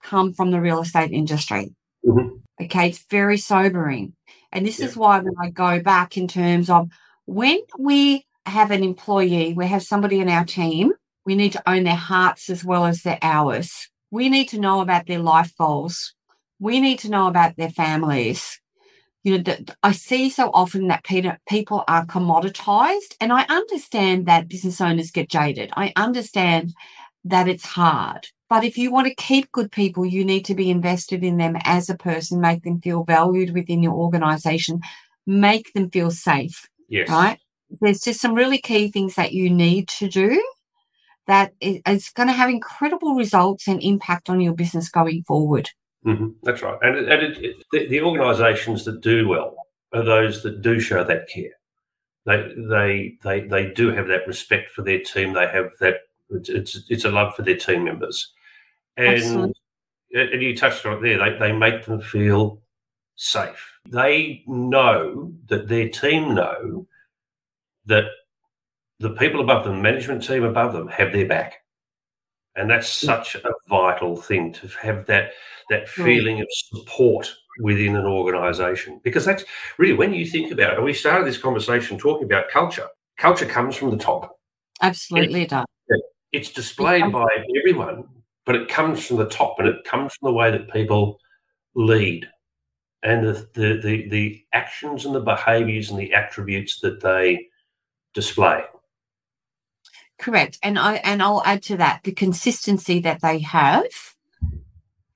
come 0.03 0.33
from 0.33 0.51
the 0.51 0.61
real 0.61 0.81
estate 0.81 1.11
industry. 1.11 1.73
Mm-hmm. 2.05 2.37
Okay, 2.63 2.89
it's 2.89 3.05
very 3.09 3.37
sobering. 3.37 4.13
And 4.51 4.65
this 4.65 4.79
yeah. 4.79 4.85
is 4.85 4.97
why 4.97 5.19
when 5.19 5.33
I 5.41 5.49
go 5.49 5.81
back 5.81 6.17
in 6.17 6.27
terms 6.27 6.69
of 6.69 6.89
when 7.25 7.59
we 7.77 8.25
have 8.45 8.71
an 8.71 8.83
employee, 8.83 9.53
we 9.53 9.67
have 9.67 9.83
somebody 9.83 10.19
in 10.19 10.29
our 10.29 10.45
team, 10.45 10.93
we 11.25 11.35
need 11.35 11.53
to 11.53 11.69
own 11.69 11.83
their 11.83 11.95
hearts 11.95 12.49
as 12.49 12.63
well 12.63 12.85
as 12.85 13.01
their 13.01 13.19
hours. 13.21 13.89
We 14.11 14.29
need 14.29 14.49
to 14.49 14.59
know 14.59 14.81
about 14.81 15.07
their 15.07 15.19
life 15.19 15.53
goals. 15.57 16.13
We 16.59 16.79
need 16.79 16.99
to 16.99 17.09
know 17.09 17.27
about 17.27 17.57
their 17.57 17.71
families. 17.71 18.61
You 19.25 19.39
know, 19.39 19.55
I 19.81 19.91
see 19.91 20.29
so 20.29 20.51
often 20.53 20.87
that 20.89 21.03
people 21.03 21.83
are 21.87 22.05
commoditized, 22.05 23.15
and 23.19 23.33
I 23.33 23.43
understand 23.49 24.27
that 24.27 24.47
business 24.47 24.79
owners 24.79 25.09
get 25.09 25.29
jaded. 25.29 25.71
I 25.75 25.93
understand 25.95 26.75
that 27.23 27.47
it's 27.47 27.65
hard. 27.65 28.27
But 28.51 28.63
if 28.63 28.77
you 28.77 28.91
want 28.91 29.07
to 29.07 29.15
keep 29.15 29.51
good 29.51 29.71
people, 29.71 30.05
you 30.05 30.23
need 30.23 30.45
to 30.45 30.53
be 30.53 30.69
invested 30.69 31.23
in 31.23 31.37
them 31.37 31.57
as 31.63 31.89
a 31.89 31.97
person, 31.97 32.39
make 32.39 32.61
them 32.61 32.79
feel 32.79 33.03
valued 33.03 33.55
within 33.55 33.81
your 33.81 33.93
organization, 33.93 34.81
make 35.25 35.73
them 35.73 35.89
feel 35.89 36.11
safe. 36.11 36.69
Yes. 36.87 37.09
Right? 37.09 37.39
There's 37.81 38.01
just 38.01 38.21
some 38.21 38.35
really 38.35 38.59
key 38.59 38.91
things 38.91 39.15
that 39.15 39.31
you 39.31 39.49
need 39.49 39.87
to 39.87 40.07
do 40.07 40.39
that 41.25 41.53
is 41.59 42.11
going 42.11 42.27
to 42.27 42.33
have 42.33 42.51
incredible 42.51 43.15
results 43.15 43.67
and 43.67 43.81
impact 43.81 44.29
on 44.29 44.39
your 44.39 44.53
business 44.53 44.87
going 44.87 45.23
forward. 45.23 45.71
Mm-hmm. 46.05 46.27
That's 46.43 46.61
right. 46.61 46.77
And, 46.81 46.97
and 46.97 47.23
it, 47.23 47.43
it, 47.43 47.65
the, 47.71 47.87
the 47.87 48.01
organisations 48.01 48.85
that 48.85 49.01
do 49.01 49.27
well 49.27 49.55
are 49.93 50.03
those 50.03 50.43
that 50.43 50.61
do 50.61 50.79
show 50.79 51.03
that 51.03 51.27
care. 51.27 51.51
They, 52.25 52.53
they, 52.57 53.17
they, 53.23 53.41
they 53.41 53.71
do 53.71 53.91
have 53.91 54.07
that 54.07 54.27
respect 54.27 54.71
for 54.71 54.81
their 54.81 54.99
team. 54.99 55.33
They 55.33 55.47
have 55.47 55.71
that, 55.79 55.95
it's, 56.29 56.89
it's, 56.89 57.05
a 57.05 57.11
love 57.11 57.35
for 57.35 57.43
their 57.43 57.57
team 57.57 57.83
members. 57.83 58.33
And, 58.97 59.15
Absolutely. 59.15 59.53
and 60.13 60.41
you 60.41 60.55
touched 60.55 60.85
on 60.85 60.97
it 60.97 61.01
there, 61.01 61.17
they, 61.17 61.37
they 61.37 61.51
make 61.51 61.85
them 61.85 62.01
feel 62.01 62.61
safe. 63.15 63.79
They 63.89 64.43
know 64.47 65.33
that 65.47 65.67
their 65.67 65.89
team 65.89 66.33
know 66.33 66.87
that 67.85 68.05
the 68.99 69.11
people 69.11 69.41
above 69.41 69.63
them, 69.65 69.77
the 69.77 69.81
management 69.83 70.23
team 70.23 70.43
above 70.43 70.73
them, 70.73 70.87
have 70.87 71.11
their 71.11 71.27
back. 71.27 71.64
And 72.55 72.69
that's 72.69 72.87
such 72.87 73.35
a 73.35 73.51
vital 73.67 74.15
thing 74.15 74.53
to 74.53 74.67
have 74.81 75.05
that 75.07 75.31
that 75.69 75.85
mm. 75.85 76.05
feeling 76.05 76.39
of 76.41 76.47
support 76.49 77.33
within 77.59 77.95
an 77.95 78.05
organization. 78.05 79.01
Because 79.03 79.25
that's 79.25 79.43
really 79.77 79.95
when 79.95 80.13
you 80.13 80.25
think 80.25 80.51
about 80.51 80.73
it, 80.73 80.75
and 80.77 80.85
we 80.85 80.93
started 80.93 81.27
this 81.27 81.37
conversation 81.37 81.97
talking 81.97 82.25
about 82.25 82.49
culture. 82.49 82.87
Culture 83.17 83.45
comes 83.45 83.75
from 83.75 83.91
the 83.91 83.97
top. 83.97 84.37
Absolutely 84.81 85.43
it, 85.43 85.49
does. 85.49 85.65
It's 86.31 86.51
displayed 86.51 87.11
by 87.11 87.27
everyone, 87.59 88.05
but 88.45 88.55
it 88.55 88.67
comes 88.67 89.05
from 89.05 89.17
the 89.17 89.29
top 89.29 89.55
and 89.59 89.67
it 89.67 89.83
comes 89.85 90.13
from 90.13 90.27
the 90.29 90.33
way 90.33 90.51
that 90.51 90.71
people 90.71 91.17
lead 91.75 92.27
and 93.05 93.25
the 93.25 93.47
the 93.53 93.79
the, 93.81 94.09
the 94.09 94.45
actions 94.51 95.05
and 95.05 95.15
the 95.15 95.21
behaviors 95.21 95.89
and 95.89 95.99
the 95.99 96.13
attributes 96.13 96.79
that 96.81 97.01
they 97.01 97.47
display. 98.13 98.63
Correct. 100.17 100.57
And 100.63 100.79
I 100.79 100.95
and 100.95 101.21
I'll 101.21 101.43
add 101.45 101.61
to 101.63 101.77
that 101.77 102.03
the 102.03 102.13
consistency 102.13 102.99
that 102.99 103.21
they 103.21 103.39
have 103.39 103.83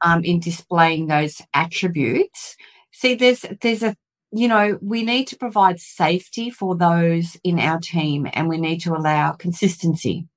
um, 0.03 0.23
in 0.23 0.39
displaying 0.39 1.07
those 1.07 1.41
attributes. 1.53 2.57
See, 2.91 3.15
there's 3.15 3.45
there's 3.61 3.83
a 3.83 3.95
you 4.31 4.47
know 4.47 4.77
we 4.81 5.03
need 5.03 5.25
to 5.27 5.37
provide 5.37 5.79
safety 5.79 6.49
for 6.49 6.75
those 6.75 7.37
in 7.43 7.59
our 7.59 7.79
team, 7.79 8.27
and 8.33 8.49
we 8.49 8.57
need 8.57 8.79
to 8.81 8.93
allow 8.93 9.31
consistency. 9.31 10.27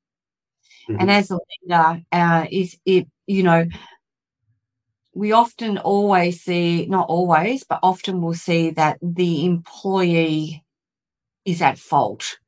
Mm-hmm. 0.88 1.00
And 1.00 1.10
as 1.10 1.30
a 1.30 1.38
leader, 1.62 2.02
uh, 2.12 2.46
is 2.50 2.78
it 2.84 3.08
you 3.26 3.42
know 3.42 3.66
we 5.14 5.32
often 5.32 5.78
always 5.78 6.40
see 6.40 6.86
not 6.86 7.08
always, 7.08 7.64
but 7.64 7.80
often 7.82 8.22
we'll 8.22 8.34
see 8.34 8.70
that 8.70 8.98
the 9.02 9.44
employee 9.44 10.64
is 11.44 11.60
at 11.60 11.78
fault 11.78 12.38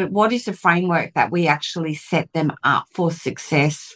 but 0.00 0.12
what 0.12 0.32
is 0.32 0.46
the 0.46 0.54
framework 0.54 1.12
that 1.12 1.30
we 1.30 1.46
actually 1.46 1.92
set 1.92 2.32
them 2.32 2.52
up 2.64 2.86
for 2.94 3.10
success? 3.10 3.94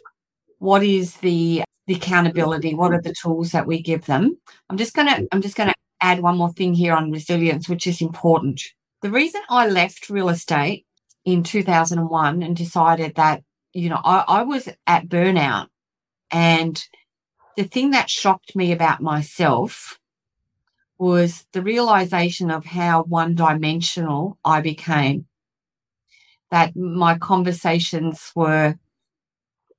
What 0.58 0.84
is 0.84 1.16
the 1.16 1.62
the 1.86 1.94
accountability? 1.94 2.74
What 2.74 2.92
are 2.92 3.00
the 3.00 3.14
tools 3.14 3.52
that 3.52 3.66
we 3.66 3.80
give 3.80 4.04
them? 4.04 4.36
I'm 4.68 4.76
just 4.76 4.92
gonna 4.92 5.22
I'm 5.32 5.40
just 5.40 5.56
gonna 5.56 5.72
add 6.02 6.20
one 6.20 6.36
more 6.36 6.52
thing 6.52 6.74
here 6.74 6.94
on 6.94 7.10
resilience, 7.10 7.70
which 7.70 7.86
is 7.86 8.02
important. 8.02 8.60
The 9.00 9.10
reason 9.10 9.40
I 9.48 9.66
left 9.66 10.10
real 10.10 10.28
estate 10.28 10.84
in 11.24 11.42
2001 11.42 12.42
and 12.42 12.54
decided 12.54 13.14
that 13.14 13.42
you 13.72 13.88
know 13.88 14.00
I, 14.04 14.24
I 14.28 14.42
was 14.42 14.68
at 14.86 15.08
burnout 15.08 15.68
and 16.30 16.84
the 17.56 17.64
thing 17.64 17.92
that 17.92 18.10
shocked 18.10 18.54
me 18.54 18.72
about 18.72 19.00
myself 19.00 19.98
was 20.98 21.46
the 21.52 21.62
realization 21.62 22.50
of 22.50 22.66
how 22.66 23.04
one 23.04 23.34
dimensional 23.34 24.38
I 24.44 24.60
became 24.60 25.26
that 26.54 26.76
my 26.76 27.18
conversations 27.18 28.30
were 28.36 28.76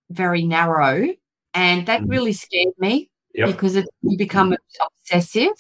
very 0.09 0.43
narrow. 0.43 1.07
And 1.53 1.85
that 1.85 2.01
mm-hmm. 2.01 2.09
really 2.09 2.33
scared 2.33 2.73
me 2.77 3.09
yep. 3.33 3.47
because 3.47 3.77
it, 3.77 3.87
become 4.17 4.53
obsessive. 4.85 5.55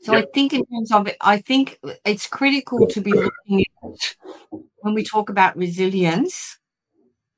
So 0.00 0.14
yep. 0.14 0.24
I 0.24 0.26
think 0.32 0.54
in 0.54 0.64
terms 0.64 0.90
of 0.90 1.06
it, 1.08 1.18
I 1.20 1.36
think 1.36 1.78
it's 2.06 2.26
critical 2.26 2.86
to 2.86 3.00
be 3.02 3.12
looking 3.12 3.66
at 3.82 4.16
when 4.78 4.94
we 4.94 5.04
talk 5.04 5.28
about 5.28 5.54
resilience. 5.54 6.58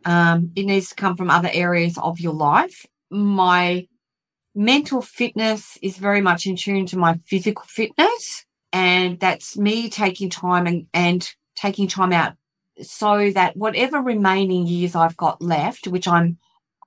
Um, 0.04 0.52
it 0.54 0.62
needs 0.62 0.90
to 0.90 0.94
come 0.94 1.16
from 1.16 1.28
other 1.28 1.50
areas 1.52 1.98
of 1.98 2.20
your 2.20 2.32
life. 2.32 2.86
My 3.10 3.88
mental 4.54 5.02
fitness 5.02 5.78
is 5.82 5.96
very 5.96 6.20
much 6.20 6.46
in 6.46 6.54
tune 6.54 6.86
to 6.86 6.96
my 6.96 7.18
physical 7.26 7.64
fitness, 7.66 8.46
and 8.72 9.18
that's 9.18 9.56
me 9.58 9.90
taking 9.90 10.30
time 10.30 10.68
and, 10.68 10.86
and 10.94 11.28
taking 11.56 11.88
time 11.88 12.12
out 12.12 12.34
so 12.82 13.30
that 13.30 13.56
whatever 13.56 14.00
remaining 14.00 14.66
years 14.66 14.94
I've 14.94 15.16
got 15.16 15.40
left, 15.40 15.86
which 15.86 16.06
I'm 16.06 16.38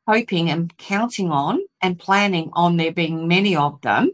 hoping 0.08 0.50
and 0.50 0.76
counting 0.78 1.32
on 1.32 1.60
and 1.82 2.00
planning 2.00 2.50
on 2.54 2.78
there 2.78 2.92
being 2.92 3.28
many 3.28 3.56
of 3.56 3.82
them, 3.82 4.12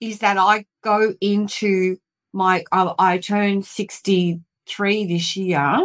is 0.00 0.20
that 0.20 0.36
I 0.38 0.64
go 0.82 1.14
into 1.20 1.98
my, 2.32 2.64
I, 2.72 2.94
I 2.98 3.18
turn 3.18 3.62
63 3.62 5.06
this 5.06 5.36
year, 5.36 5.84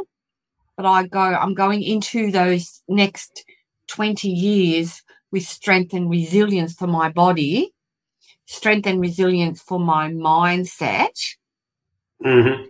but 0.78 0.86
I 0.86 1.08
go, 1.08 1.20
I'm 1.20 1.54
going 1.54 1.84
into 1.84 2.32
those 2.32 2.82
next 2.88 3.46
20 3.88 4.30
years 4.30 5.04
with 5.32 5.44
strength 5.44 5.94
and 5.94 6.10
resilience 6.10 6.74
for 6.74 6.88
my 6.88 7.10
body, 7.10 7.74
strength 8.46 8.88
and 8.88 9.02
resilience 9.02 9.62
for 9.62 9.80
my 9.80 10.10
mindset, 10.10 11.36
mm-hmm. 12.24 12.64
and 12.64 12.70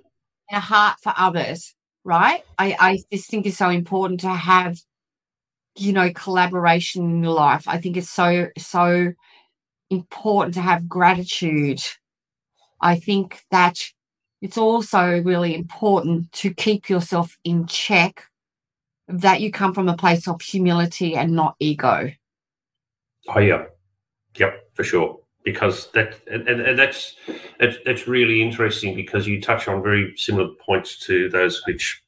a 0.51 0.59
heart 0.59 0.97
for 1.01 1.13
others 1.17 1.75
right? 2.05 2.43
I, 2.57 2.77
I 2.79 2.99
just 3.11 3.29
think 3.29 3.45
it's 3.45 3.57
so 3.57 3.69
important 3.69 4.21
to 4.21 4.29
have, 4.29 4.79
you 5.75 5.91
know, 5.91 6.13
collaboration 6.13 7.03
in 7.03 7.23
your 7.23 7.33
life. 7.33 7.67
I 7.67 7.79
think 7.79 7.97
it's 7.97 8.09
so, 8.09 8.47
so 8.57 9.11
important 9.89 10.53
to 10.53 10.61
have 10.61 10.87
gratitude. 10.87 11.81
I 12.79 12.97
think 12.97 13.43
that 13.51 13.81
it's 14.41 14.57
also 14.57 15.19
really 15.21 15.55
important 15.55 16.31
to 16.33 16.53
keep 16.53 16.87
yourself 16.87 17.37
in 17.43 17.65
check, 17.65 18.23
that 19.07 19.41
you 19.41 19.51
come 19.51 19.73
from 19.73 19.89
a 19.89 19.97
place 19.97 20.27
of 20.27 20.41
humility 20.41 21.15
and 21.15 21.33
not 21.33 21.55
ego. 21.59 22.11
Oh, 23.27 23.39
yeah. 23.39 23.65
Yep, 24.37 24.69
for 24.75 24.83
sure 24.83 25.24
because 25.45 25.91
that 25.91 26.19
and, 26.29 26.49
and 26.49 26.77
that's 26.77 27.15
that's 27.59 28.07
really 28.07 28.41
interesting 28.41 28.95
because 28.95 29.27
you 29.27 29.39
touch 29.39 29.67
on 29.67 29.81
very 29.81 30.13
similar 30.17 30.49
points 30.59 30.97
to 31.05 31.29
those 31.29 31.61
which 31.65 32.01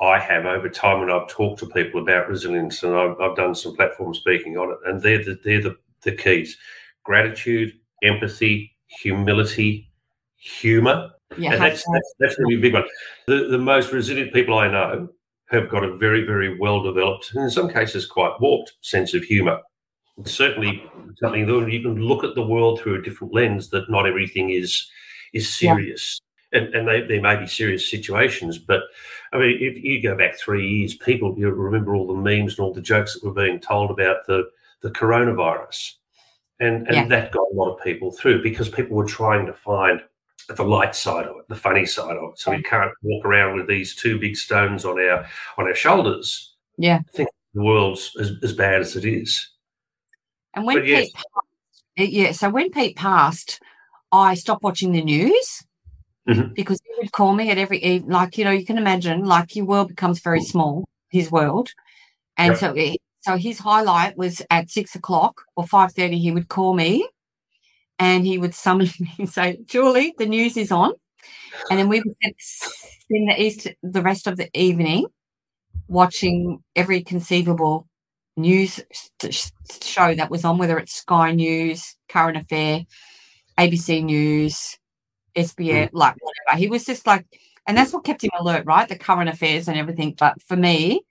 I 0.00 0.18
have 0.18 0.46
over 0.46 0.68
time 0.68 1.00
when 1.00 1.10
I've 1.10 1.28
talked 1.28 1.60
to 1.60 1.66
people 1.66 2.02
about 2.02 2.28
resilience, 2.28 2.82
and 2.82 2.96
I've, 2.96 3.20
I've 3.20 3.36
done 3.36 3.54
some 3.54 3.76
platform 3.76 4.12
speaking 4.14 4.56
on 4.56 4.70
it, 4.70 4.78
and 4.86 5.00
they're 5.00 5.22
the, 5.22 5.38
they're 5.44 5.62
the, 5.62 5.76
the 6.02 6.12
keys: 6.12 6.56
gratitude, 7.04 7.74
empathy, 8.02 8.74
humility, 8.86 9.90
humor. 10.36 11.10
Yeah, 11.36 11.52
and 11.52 11.62
that's, 11.62 11.84
that's 11.92 12.14
that's 12.18 12.36
going 12.36 12.50
to 12.50 12.56
be 12.56 12.68
a 12.68 12.70
big 12.70 12.74
one. 12.74 12.84
The 13.26 13.48
the 13.50 13.58
most 13.58 13.92
resilient 13.92 14.32
people 14.32 14.58
I 14.58 14.68
know 14.68 15.08
have 15.50 15.68
got 15.68 15.84
a 15.84 15.96
very 15.96 16.24
very 16.24 16.58
well 16.58 16.82
developed, 16.82 17.32
and 17.34 17.44
in 17.44 17.50
some 17.50 17.68
cases 17.68 18.06
quite 18.06 18.40
warped 18.40 18.72
sense 18.80 19.14
of 19.14 19.22
humor 19.22 19.60
certainly 20.24 20.84
something 21.18 21.46
that 21.46 21.72
you 21.72 21.82
can 21.82 21.96
look 21.96 22.24
at 22.24 22.34
the 22.34 22.46
world 22.46 22.80
through 22.80 23.00
a 23.00 23.02
different 23.02 23.34
lens. 23.34 23.70
That 23.70 23.90
not 23.90 24.06
everything 24.06 24.50
is 24.50 24.90
is 25.32 25.52
serious, 25.52 26.20
yeah. 26.52 26.60
and 26.60 26.74
and 26.74 26.88
they, 26.88 27.00
there 27.02 27.20
may 27.20 27.36
be 27.36 27.46
serious 27.46 27.90
situations. 27.90 28.58
But 28.58 28.82
I 29.32 29.38
mean, 29.38 29.58
if 29.60 29.82
you 29.82 30.02
go 30.02 30.16
back 30.16 30.38
three 30.38 30.68
years, 30.68 30.94
people 30.94 31.34
you 31.36 31.50
remember 31.50 31.94
all 31.94 32.06
the 32.06 32.14
memes 32.14 32.58
and 32.58 32.64
all 32.64 32.72
the 32.72 32.80
jokes 32.80 33.14
that 33.14 33.24
were 33.24 33.34
being 33.34 33.60
told 33.60 33.90
about 33.90 34.26
the 34.26 34.50
the 34.80 34.90
coronavirus, 34.90 35.94
And, 36.60 36.86
and 36.86 36.94
yeah. 36.94 37.08
that 37.08 37.32
got 37.32 37.48
a 37.50 37.54
lot 37.54 37.74
of 37.74 37.82
people 37.82 38.12
through 38.12 38.42
because 38.42 38.68
people 38.68 38.96
were 38.96 39.06
trying 39.06 39.46
to 39.46 39.54
find 39.54 40.02
the 40.48 40.62
light 40.62 40.94
side 40.94 41.26
of 41.26 41.36
it, 41.38 41.48
the 41.48 41.54
funny 41.56 41.86
side 41.86 42.16
of 42.16 42.32
it. 42.32 42.38
So 42.38 42.50
we 42.50 42.62
can't 42.62 42.92
walk 43.02 43.24
around 43.24 43.56
with 43.56 43.66
these 43.66 43.94
two 43.94 44.18
big 44.18 44.36
stones 44.36 44.84
on 44.84 45.00
our 45.00 45.26
on 45.56 45.66
our 45.66 45.74
shoulders. 45.74 46.54
Yeah. 46.76 47.00
I 47.08 47.16
think 47.16 47.28
the 47.54 47.62
world's 47.62 48.12
as, 48.20 48.32
as 48.42 48.52
bad 48.52 48.80
as 48.82 48.94
it 48.94 49.04
is. 49.04 49.48
And 50.54 50.64
when 50.64 50.76
but 50.76 50.84
Pete 50.84 51.14
passed, 51.14 51.82
yeah, 51.96 52.32
so 52.32 52.50
when 52.50 52.70
Pete 52.70 52.96
passed, 52.96 53.60
I 54.12 54.34
stopped 54.34 54.62
watching 54.62 54.92
the 54.92 55.02
news 55.02 55.64
mm-hmm. 56.28 56.52
because 56.54 56.80
he 56.84 56.94
would 56.98 57.12
call 57.12 57.34
me 57.34 57.50
at 57.50 57.58
every 57.58 58.02
like 58.06 58.38
you 58.38 58.44
know 58.44 58.50
you 58.50 58.64
can 58.64 58.78
imagine 58.78 59.24
like 59.24 59.56
your 59.56 59.66
world 59.66 59.88
becomes 59.88 60.20
very 60.20 60.42
small, 60.42 60.84
his 61.08 61.30
world, 61.30 61.70
and 62.36 62.52
yep. 62.52 62.58
so 62.58 62.94
so 63.20 63.36
his 63.36 63.58
highlight 63.58 64.16
was 64.16 64.42
at 64.50 64.70
six 64.70 64.94
o'clock 64.94 65.42
or 65.56 65.66
five 65.66 65.92
thirty. 65.92 66.18
He 66.18 66.30
would 66.30 66.48
call 66.48 66.74
me, 66.74 67.08
and 67.98 68.26
he 68.26 68.38
would 68.38 68.54
summon 68.54 68.88
me 69.00 69.12
and 69.18 69.28
say, 69.28 69.58
"Julie, 69.66 70.14
the 70.18 70.26
news 70.26 70.56
is 70.56 70.72
on," 70.72 70.92
and 71.70 71.78
then 71.78 71.88
we 71.88 72.00
would 72.00 72.14
spend 72.38 73.28
the 73.28 73.40
east 73.40 73.68
the 73.82 74.02
rest 74.02 74.26
of 74.26 74.36
the 74.36 74.48
evening 74.58 75.06
watching 75.88 76.62
every 76.76 77.02
conceivable 77.02 77.86
news 78.36 78.80
show 79.82 80.14
that 80.14 80.30
was 80.30 80.44
on, 80.44 80.58
whether 80.58 80.78
it's 80.78 80.94
Sky 80.94 81.32
News, 81.32 81.96
Current 82.08 82.36
Affair, 82.36 82.84
ABC 83.58 84.04
News, 84.04 84.78
SBS, 85.36 85.88
mm. 85.88 85.90
like 85.92 86.16
whatever. 86.20 86.58
He 86.58 86.68
was 86.68 86.84
just 86.84 87.06
like, 87.06 87.26
and 87.66 87.76
that's 87.76 87.92
what 87.92 88.04
kept 88.04 88.24
him 88.24 88.30
alert, 88.38 88.66
right? 88.66 88.88
The 88.88 88.98
current 88.98 89.28
affairs 89.28 89.68
and 89.68 89.78
everything. 89.78 90.14
But 90.18 90.40
for 90.42 90.56
me, 90.56 91.02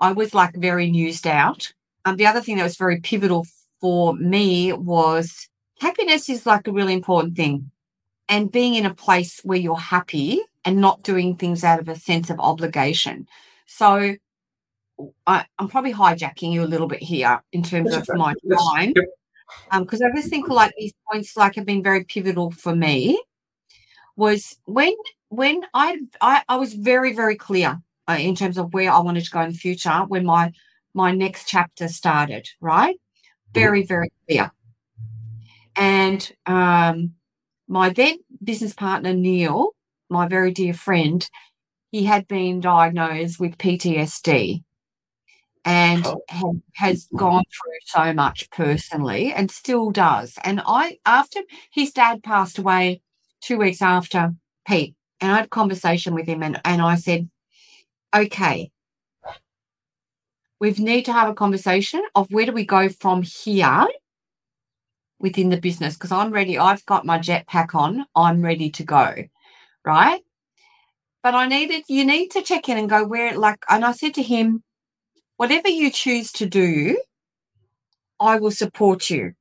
I 0.00 0.12
was 0.12 0.34
like 0.34 0.54
very 0.54 0.90
newsed 0.90 1.26
out. 1.26 1.72
Um, 2.04 2.16
the 2.16 2.26
other 2.26 2.40
thing 2.40 2.56
that 2.56 2.62
was 2.62 2.76
very 2.76 3.00
pivotal 3.00 3.46
for 3.80 4.14
me 4.14 4.72
was 4.72 5.48
happiness 5.80 6.28
is 6.28 6.46
like 6.46 6.68
a 6.68 6.72
really 6.72 6.92
important 6.92 7.36
thing. 7.36 7.70
And 8.28 8.50
being 8.50 8.74
in 8.74 8.86
a 8.86 8.94
place 8.94 9.40
where 9.44 9.58
you're 9.58 9.76
happy 9.76 10.40
and 10.64 10.80
not 10.80 11.02
doing 11.02 11.36
things 11.36 11.64
out 11.64 11.80
of 11.80 11.88
a 11.88 11.96
sense 11.96 12.28
of 12.28 12.40
obligation. 12.40 13.28
So 13.66 14.16
I, 15.26 15.44
am 15.58 15.68
probably 15.68 15.92
hijacking 15.92 16.52
you 16.52 16.62
a 16.62 16.66
little 16.66 16.86
bit 16.86 17.02
here 17.02 17.42
in 17.52 17.62
terms 17.62 17.94
of 17.94 18.08
my 18.14 18.34
time. 18.74 18.94
Because 19.78 20.00
um, 20.00 20.10
I 20.12 20.16
just 20.16 20.30
think 20.30 20.48
like 20.48 20.72
these 20.78 20.92
points 21.10 21.36
like 21.36 21.54
have 21.56 21.66
been 21.66 21.82
very 21.82 22.04
pivotal 22.04 22.50
for 22.50 22.74
me. 22.74 23.20
Was 24.16 24.58
when 24.64 24.94
when 25.28 25.62
I 25.74 25.98
I, 26.20 26.42
I 26.48 26.56
was 26.56 26.72
very 26.72 27.12
very 27.12 27.36
clear 27.36 27.80
uh, 28.08 28.16
in 28.18 28.34
terms 28.34 28.56
of 28.56 28.72
where 28.72 28.90
I 28.90 28.98
wanted 29.00 29.24
to 29.24 29.30
go 29.30 29.42
in 29.42 29.52
the 29.52 29.58
future 29.58 30.04
when 30.08 30.24
my 30.24 30.52
my 30.94 31.12
next 31.12 31.48
chapter 31.48 31.88
started. 31.88 32.48
Right, 32.60 32.96
very 33.52 33.84
very 33.84 34.10
clear. 34.26 34.50
And 35.76 36.32
um, 36.46 37.12
my 37.68 37.90
then 37.90 38.16
business 38.42 38.72
partner 38.72 39.12
Neil, 39.12 39.72
my 40.08 40.26
very 40.26 40.50
dear 40.50 40.72
friend, 40.72 41.28
he 41.92 42.04
had 42.04 42.26
been 42.26 42.60
diagnosed 42.60 43.38
with 43.38 43.58
PTSD 43.58 44.64
and 45.66 46.06
oh. 46.06 46.62
has 46.74 47.08
gone 47.16 47.42
through 47.42 47.72
so 47.84 48.12
much 48.12 48.48
personally 48.50 49.32
and 49.32 49.50
still 49.50 49.90
does. 49.90 50.38
And 50.44 50.62
I, 50.64 50.98
after 51.04 51.40
his 51.72 51.90
dad 51.90 52.22
passed 52.22 52.56
away 52.56 53.02
two 53.40 53.58
weeks 53.58 53.82
after 53.82 54.32
Pete, 54.66 54.94
and 55.20 55.32
I 55.32 55.36
had 55.36 55.46
a 55.46 55.48
conversation 55.48 56.14
with 56.14 56.26
him, 56.26 56.42
and, 56.42 56.60
and 56.64 56.80
I 56.80 56.94
said, 56.94 57.28
okay, 58.14 58.70
we 60.60 60.70
need 60.70 61.04
to 61.06 61.12
have 61.12 61.28
a 61.28 61.34
conversation 61.34 62.02
of 62.14 62.30
where 62.30 62.46
do 62.46 62.52
we 62.52 62.64
go 62.64 62.88
from 62.88 63.22
here 63.22 63.88
within 65.18 65.48
the 65.48 65.60
business 65.60 65.94
because 65.94 66.12
I'm 66.12 66.30
ready. 66.30 66.58
I've 66.58 66.86
got 66.86 67.04
my 67.04 67.18
jetpack 67.18 67.74
on. 67.74 68.06
I'm 68.14 68.40
ready 68.40 68.70
to 68.70 68.84
go. 68.84 69.14
Right. 69.84 70.22
But 71.24 71.34
I 71.34 71.48
needed, 71.48 71.82
you 71.88 72.04
need 72.04 72.28
to 72.28 72.42
check 72.42 72.68
in 72.68 72.78
and 72.78 72.88
go 72.88 73.04
where, 73.04 73.36
like, 73.36 73.64
and 73.68 73.84
I 73.84 73.92
said 73.92 74.14
to 74.14 74.22
him, 74.22 74.62
whatever 75.36 75.68
you 75.68 75.90
choose 75.90 76.32
to 76.32 76.46
do, 76.46 77.00
I 78.18 78.38
will 78.38 78.50
support 78.50 79.10
you. 79.10 79.34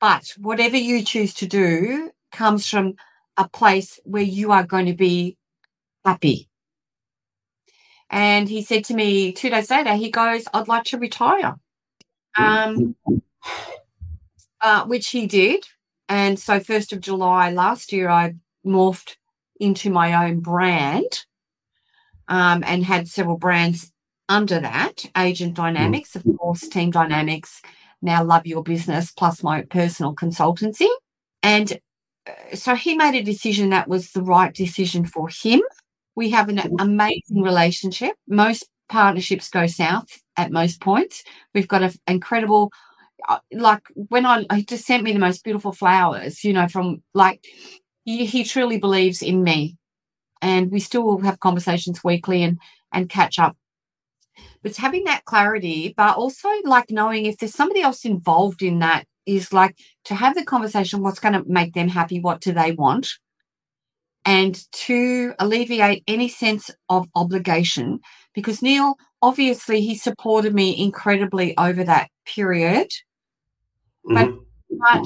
But 0.00 0.34
whatever 0.38 0.76
you 0.76 1.04
choose 1.04 1.34
to 1.34 1.46
do 1.46 2.10
comes 2.32 2.66
from 2.66 2.94
a 3.36 3.48
place 3.48 4.00
where 4.04 4.22
you 4.22 4.52
are 4.52 4.64
going 4.64 4.86
to 4.86 4.94
be 4.94 5.36
happy. 6.04 6.48
And 8.08 8.48
he 8.48 8.62
said 8.62 8.84
to 8.86 8.94
me 8.94 9.32
two 9.32 9.50
days 9.50 9.70
later, 9.70 9.94
he 9.94 10.10
goes, 10.10 10.44
I'd 10.52 10.68
like 10.68 10.84
to 10.84 10.98
retire. 10.98 11.56
Um, 12.36 12.96
uh, 14.60 14.84
which 14.86 15.08
he 15.08 15.26
did. 15.26 15.64
And 16.08 16.38
so, 16.38 16.58
1st 16.58 16.92
of 16.92 17.00
July 17.00 17.50
last 17.52 17.92
year, 17.92 18.08
I 18.08 18.34
morphed 18.66 19.16
into 19.60 19.90
my 19.90 20.26
own 20.26 20.40
brand 20.40 21.24
um, 22.28 22.64
and 22.66 22.84
had 22.84 23.08
several 23.08 23.36
brands 23.36 23.92
under 24.30 24.60
that 24.60 25.04
agent 25.18 25.52
mm. 25.52 25.56
dynamics, 25.56 26.16
of 26.16 26.24
course, 26.38 26.66
team 26.68 26.90
dynamics, 26.90 27.60
now 28.00 28.24
love 28.24 28.46
your 28.46 28.62
business, 28.62 29.10
plus 29.10 29.42
my 29.42 29.62
personal 29.62 30.14
consultancy. 30.14 30.88
And 31.42 31.78
uh, 32.26 32.54
so 32.54 32.74
he 32.74 32.96
made 32.96 33.18
a 33.18 33.22
decision 33.22 33.70
that 33.70 33.88
was 33.88 34.12
the 34.12 34.22
right 34.22 34.54
decision 34.54 35.04
for 35.04 35.28
him. 35.28 35.60
We 36.14 36.30
have 36.30 36.48
an 36.48 36.56
mm. 36.56 36.76
amazing 36.78 37.42
relationship. 37.42 38.14
Most 38.26 38.68
partnerships 38.88 39.50
go 39.50 39.66
south 39.66 40.22
at 40.36 40.50
most 40.50 40.80
points. 40.80 41.24
We've 41.52 41.68
got 41.68 41.82
an 41.82 41.92
incredible, 42.06 42.70
uh, 43.28 43.40
like 43.52 43.82
when 43.94 44.24
I, 44.24 44.46
he 44.54 44.64
just 44.64 44.86
sent 44.86 45.02
me 45.02 45.12
the 45.12 45.18
most 45.18 45.44
beautiful 45.44 45.72
flowers, 45.72 46.44
you 46.44 46.52
know, 46.52 46.68
from 46.68 47.02
like, 47.14 47.44
he, 48.04 48.26
he 48.26 48.44
truly 48.44 48.78
believes 48.78 49.22
in 49.22 49.42
me. 49.42 49.76
And 50.42 50.70
we 50.70 50.80
still 50.80 51.18
have 51.18 51.40
conversations 51.40 52.02
weekly 52.02 52.42
and, 52.42 52.58
and 52.92 53.10
catch 53.10 53.38
up 53.38 53.56
but 54.62 54.76
having 54.76 55.04
that 55.04 55.24
clarity, 55.24 55.94
but 55.96 56.16
also 56.16 56.48
like 56.64 56.90
knowing 56.90 57.26
if 57.26 57.38
there's 57.38 57.54
somebody 57.54 57.82
else 57.82 58.04
involved 58.04 58.62
in 58.62 58.80
that 58.80 59.04
is 59.26 59.52
like 59.52 59.76
to 60.04 60.14
have 60.14 60.34
the 60.34 60.44
conversation 60.44 61.02
what's 61.02 61.20
going 61.20 61.34
to 61.34 61.44
make 61.46 61.74
them 61.74 61.88
happy, 61.88 62.20
what 62.20 62.40
do 62.40 62.52
they 62.52 62.72
want? 62.72 63.08
And 64.24 64.60
to 64.72 65.34
alleviate 65.38 66.04
any 66.06 66.28
sense 66.28 66.70
of 66.88 67.08
obligation, 67.14 68.00
because 68.34 68.62
Neil, 68.62 68.96
obviously, 69.22 69.80
he 69.80 69.94
supported 69.94 70.54
me 70.54 70.82
incredibly 70.82 71.56
over 71.56 71.84
that 71.84 72.10
period. 72.26 72.90
Mm-hmm. 74.06 74.36
But 74.68 75.04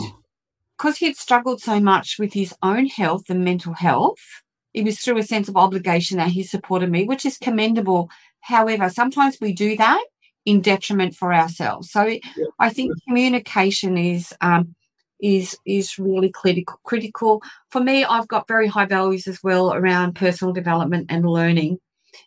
because 0.76 0.96
he 0.98 1.06
had 1.06 1.16
struggled 1.16 1.60
so 1.62 1.78
much 1.80 2.18
with 2.18 2.32
his 2.32 2.54
own 2.62 2.86
health 2.86 3.30
and 3.30 3.44
mental 3.44 3.74
health, 3.74 4.42
it 4.72 4.84
was 4.84 4.98
through 4.98 5.18
a 5.18 5.22
sense 5.22 5.48
of 5.48 5.56
obligation 5.56 6.16
that 6.16 6.30
he 6.30 6.42
supported 6.42 6.90
me, 6.90 7.04
which 7.04 7.24
is 7.24 7.38
commendable 7.38 8.10
However, 8.44 8.90
sometimes 8.90 9.38
we 9.40 9.52
do 9.54 9.74
that 9.78 10.04
in 10.44 10.60
detriment 10.60 11.16
for 11.16 11.32
ourselves. 11.32 11.90
So 11.90 12.04
yeah. 12.04 12.18
I 12.58 12.68
think 12.68 12.92
communication 13.08 13.96
is 13.96 14.34
um, 14.42 14.74
is 15.18 15.56
is 15.64 15.98
really 15.98 16.30
critical. 16.30 16.78
Critical 16.84 17.42
for 17.70 17.80
me. 17.80 18.04
I've 18.04 18.28
got 18.28 18.46
very 18.46 18.68
high 18.68 18.84
values 18.84 19.26
as 19.26 19.42
well 19.42 19.72
around 19.72 20.14
personal 20.14 20.52
development 20.52 21.06
and 21.08 21.24
learning, 21.24 21.78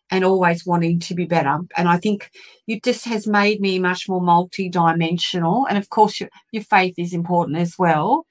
and 0.09 0.25
always 0.25 0.65
wanting 0.65 0.99
to 1.01 1.13
be 1.13 1.25
better. 1.25 1.59
And 1.77 1.87
I 1.87 1.97
think 1.97 2.31
it 2.65 2.83
just 2.83 3.05
has 3.05 3.27
made 3.27 3.61
me 3.61 3.77
much 3.77 4.09
more 4.09 4.21
multi-dimensional. 4.21 5.67
And 5.67 5.77
of 5.77 5.89
course, 5.91 6.19
your, 6.19 6.29
your 6.51 6.63
faith 6.63 6.95
is 6.97 7.13
important 7.13 7.57
as 7.59 7.75
well. 7.77 8.25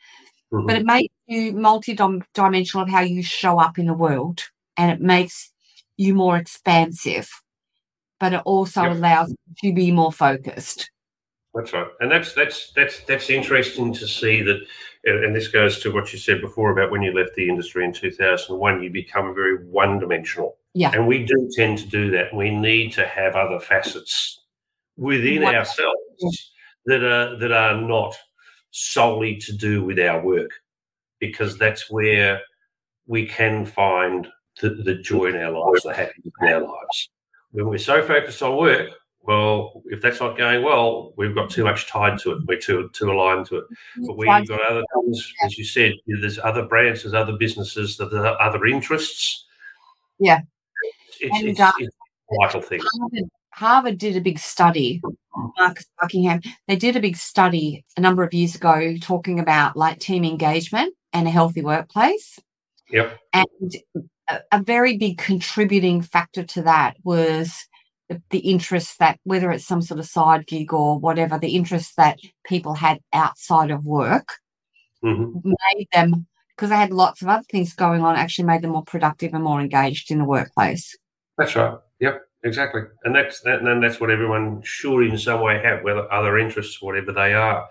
Mm-hmm. 0.53 0.66
But 0.66 0.77
it 0.77 0.87
makes 0.87 1.14
you 1.29 1.53
multi-dimensional 1.53 2.83
of 2.83 2.90
how 2.90 3.03
you 3.03 3.22
show 3.22 3.61
up 3.61 3.79
in 3.79 3.87
the 3.87 3.94
world, 3.94 4.42
and 4.77 4.90
it 4.90 5.01
makes 5.01 5.53
you 5.96 6.14
more 6.14 6.37
expansive 6.37 7.31
but 8.18 8.33
it 8.33 8.42
also 8.44 8.83
yep. 8.83 8.92
allows 8.92 9.31
you 9.31 9.70
to 9.70 9.74
be 9.74 9.90
more 9.90 10.12
focused. 10.12 10.90
That's 11.55 11.72
right, 11.72 11.87
and 12.00 12.11
that's 12.11 12.35
that's 12.35 12.72
that's 12.72 13.00
that's 13.05 13.31
interesting 13.31 13.92
to 13.94 14.07
see 14.07 14.42
that. 14.42 14.61
And 15.05 15.35
this 15.35 15.48
goes 15.48 15.79
to 15.81 15.92
what 15.92 16.12
you 16.12 16.18
said 16.18 16.40
before 16.40 16.70
about 16.72 16.90
when 16.90 17.00
you 17.00 17.12
left 17.12 17.37
the 17.37 17.48
industry 17.48 17.85
in 17.85 17.92
2001, 17.92 18.83
you 18.83 18.90
become 18.90 19.37
very 19.37 19.64
one 19.64 20.00
dimensional. 20.00 20.59
Yeah. 20.74 20.90
And 20.92 21.07
we 21.07 21.24
do 21.24 21.48
tend 21.55 21.79
to 21.79 21.87
do 21.87 22.11
that. 22.11 22.35
We 22.35 22.50
need 22.50 22.92
to 22.94 23.07
have 23.07 23.37
other 23.37 23.61
facets 23.61 24.42
within 24.96 25.44
ourselves 25.44 26.52
that 26.87 27.05
are 27.05 27.38
that 27.38 27.52
are 27.52 27.81
not 27.81 28.16
solely 28.72 29.37
to 29.37 29.52
do 29.57 29.85
with 29.85 29.98
our 30.00 30.20
work, 30.20 30.50
because 31.20 31.57
that's 31.57 31.88
where 31.88 32.42
we 33.07 33.26
can 33.26 33.64
find 33.64 34.26
the, 34.61 34.70
the 34.70 34.96
joy 34.96 35.26
in 35.26 35.37
our 35.37 35.52
lives, 35.52 35.85
the 35.85 35.94
happiness 35.94 36.33
in 36.42 36.48
our 36.48 36.61
lives 36.61 37.11
when 37.57 37.69
we're 37.69 37.79
so 37.79 38.03
focused 38.03 38.42
on 38.42 38.57
work, 38.57 38.90
well, 39.23 39.83
if 39.87 40.01
that's 40.03 40.21
not 40.21 40.37
going 40.37 40.62
well, 40.62 41.14
we've 41.16 41.35
got 41.35 41.51
too 41.51 41.64
much 41.64 41.88
tied 41.88 42.19
to 42.21 42.33
it. 42.33 42.38
We're 42.47 42.61
too 42.61 42.90
too 42.92 43.11
aligned 43.11 43.47
to 43.47 43.57
it. 43.57 43.64
But 44.07 44.16
we've 44.16 44.47
got 44.47 44.71
other 44.71 44.85
things, 44.95 45.33
as 45.42 45.59
you 45.59 45.64
said, 45.64 45.95
there's 46.07 46.38
other 46.38 46.66
brands, 46.66 47.03
there's 47.03 47.14
other 47.14 47.37
businesses, 47.37 47.97
there's 47.97 48.12
other 48.12 48.66
interests. 48.66 49.45
Yeah. 50.19 50.42
It's, 51.19 51.38
and, 51.38 51.49
it's, 51.49 51.61
uh, 51.61 51.73
it's 51.79 51.97
a 52.31 52.37
vital 52.40 52.61
thing. 52.61 52.81
Of, 52.81 53.25
Harvard 53.53 53.99
did 53.99 54.16
a 54.16 54.21
big 54.21 54.38
study. 54.38 55.01
Marcus 55.59 55.87
Buckingham, 55.99 56.40
they 56.69 56.77
did 56.77 56.95
a 56.95 57.01
big 57.01 57.16
study 57.16 57.85
a 57.97 58.01
number 58.01 58.23
of 58.23 58.35
years 58.35 58.55
ago 58.55 58.97
talking 59.01 59.40
about 59.40 59.77
like 59.77 59.99
team 59.99 60.25
engagement 60.25 60.95
and 61.14 61.27
a 61.27 61.31
healthy 61.31 61.62
workplace. 61.62 62.38
Yep. 62.90 63.19
And 63.33 63.75
a, 64.29 64.41
a 64.53 64.62
very 64.62 64.97
big 64.97 65.19
contributing 65.19 66.03
factor 66.03 66.45
to 66.45 66.62
that 66.62 66.97
was 67.05 67.67
the, 68.09 68.23
the 68.31 68.39
interest 68.39 68.99
that 68.99 69.19
whether 69.25 69.51
it's 69.51 69.67
some 69.67 69.83
sort 69.83 70.01
of 70.01 70.07
side 70.07 70.47
gig 70.47 70.73
or 70.73 70.99
whatever, 70.99 71.39
the 71.39 71.57
interest 71.57 71.97
that 71.97 72.19
people 72.45 72.75
had 72.75 73.01
outside 73.12 73.71
of 73.71 73.85
work 73.85 74.35
mm-hmm. 75.05 75.51
made 75.75 75.89
them 75.93 76.27
because 76.57 76.71
they 76.71 76.77
had 76.77 76.93
lots 76.93 77.21
of 77.21 77.29
other 77.29 77.45
things 77.51 77.75
going 77.75 78.01
on, 78.01 78.17
actually 78.17 78.47
made 78.47 78.62
them 78.62 78.71
more 78.71 78.85
productive 78.85 79.35
and 79.35 79.45
more 79.45 79.61
engaged 79.61 80.11
in 80.11 80.19
the 80.19 80.25
workplace. 80.25 80.97
That's 81.37 81.55
right. 81.55 81.77
Yep, 82.01 82.23
exactly. 82.45 82.83
And 83.05 83.15
that's 83.15 83.41
that, 83.41 83.59
and 83.59 83.67
then 83.67 83.81
that's 83.81 84.01
what 84.01 84.11
everyone 84.11 84.62
should 84.62 85.03
in 85.03 85.19
some 85.19 85.43
way 85.43 85.61
have, 85.62 85.83
whether 85.83 86.11
other 86.11 86.39
interests, 86.39 86.81
whatever 86.81 87.12
they 87.12 87.35
are. 87.35 87.69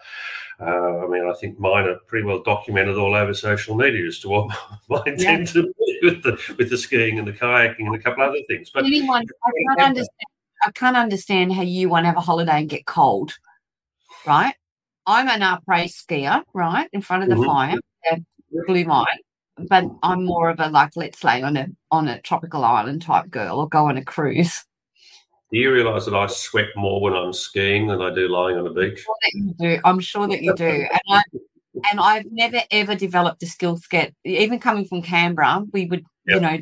Uh, 0.59 1.03
I 1.03 1.07
mean, 1.07 1.27
I 1.29 1.33
think 1.39 1.59
mine 1.59 1.85
are 1.85 1.97
pretty 2.07 2.25
well 2.25 2.43
documented 2.43 2.95
all 2.95 3.15
over 3.15 3.33
social 3.33 3.75
media 3.75 4.05
as 4.05 4.19
to 4.19 4.29
what 4.29 4.57
mine 4.89 5.15
yeah. 5.17 5.37
tend 5.37 5.47
to 5.49 5.63
be 5.63 5.84
with 6.05 6.23
the 6.23 6.55
with 6.57 6.69
the 6.69 6.77
skiing 6.77 7.19
and 7.19 7.27
the 7.27 7.33
kayaking 7.33 7.87
and 7.87 7.95
a 7.95 7.99
couple 7.99 8.23
other 8.23 8.41
things. 8.47 8.69
But 8.69 8.85
anyone, 8.85 9.25
I 9.43 9.51
can't 9.67 9.81
understand. 9.81 10.29
I 10.65 10.71
can't 10.71 10.97
understand 10.97 11.53
how 11.53 11.61
you 11.61 11.89
want 11.89 12.03
to 12.03 12.07
have 12.07 12.17
a 12.17 12.21
holiday 12.21 12.59
and 12.59 12.69
get 12.69 12.85
cold, 12.85 13.37
right? 14.25 14.55
I'm 15.05 15.27
an 15.27 15.41
après 15.41 15.85
skier, 15.85 16.43
right, 16.53 16.89
in 16.93 17.01
front 17.01 17.23
of 17.23 17.29
the 17.29 17.35
mm-hmm. 17.35 17.45
fire, 17.45 17.77
glühwein, 18.67 19.05
but 19.69 19.85
I'm 20.01 20.25
more 20.25 20.49
of 20.49 20.59
a 20.59 20.69
like 20.69 20.95
let's 20.95 21.23
lay 21.23 21.43
on 21.43 21.57
a 21.57 21.67
on 21.91 22.07
a 22.07 22.21
tropical 22.21 22.63
island 22.63 23.01
type 23.01 23.29
girl 23.29 23.59
or 23.59 23.69
go 23.69 23.87
on 23.87 23.97
a 23.97 24.03
cruise. 24.03 24.65
Do 25.51 25.59
you 25.59 25.71
realise 25.71 26.05
that 26.05 26.15
I 26.15 26.25
sweat 26.27 26.69
more 26.75 27.01
when 27.01 27.13
I'm 27.13 27.31
skiing 27.31 27.87
than 27.87 28.01
I 28.01 28.13
do 28.13 28.27
lying 28.27 28.57
on 28.57 28.63
the 28.63 28.71
beach? 28.71 29.05
I'm 29.05 29.19
sure 29.19 29.19
that 29.21 29.31
you 29.35 29.53
do. 29.59 29.79
I'm 29.85 29.99
sure 29.99 30.27
that 30.27 30.41
you 30.41 30.55
do. 30.55 30.65
And 30.65 31.01
I 31.09 31.21
and 31.89 31.99
I've 31.99 32.25
never 32.31 32.61
ever 32.71 32.95
developed 32.95 33.43
a 33.43 33.47
skill 33.47 33.77
set. 33.77 34.13
Even 34.23 34.59
coming 34.59 34.85
from 34.85 35.01
Canberra, 35.01 35.65
we 35.71 35.85
would, 35.85 36.05
yep. 36.27 36.35
you 36.35 36.39
know, 36.41 36.57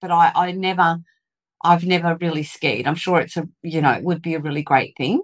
but 0.00 0.10
I 0.10 0.32
I 0.34 0.52
never 0.52 0.98
I've 1.64 1.84
never 1.84 2.16
really 2.20 2.42
skied. 2.42 2.86
I'm 2.86 2.94
sure 2.94 3.20
it's 3.20 3.36
a 3.36 3.48
you 3.62 3.80
know, 3.80 3.92
it 3.92 4.04
would 4.04 4.22
be 4.22 4.34
a 4.34 4.40
really 4.40 4.62
great 4.62 4.94
thing. 4.96 5.22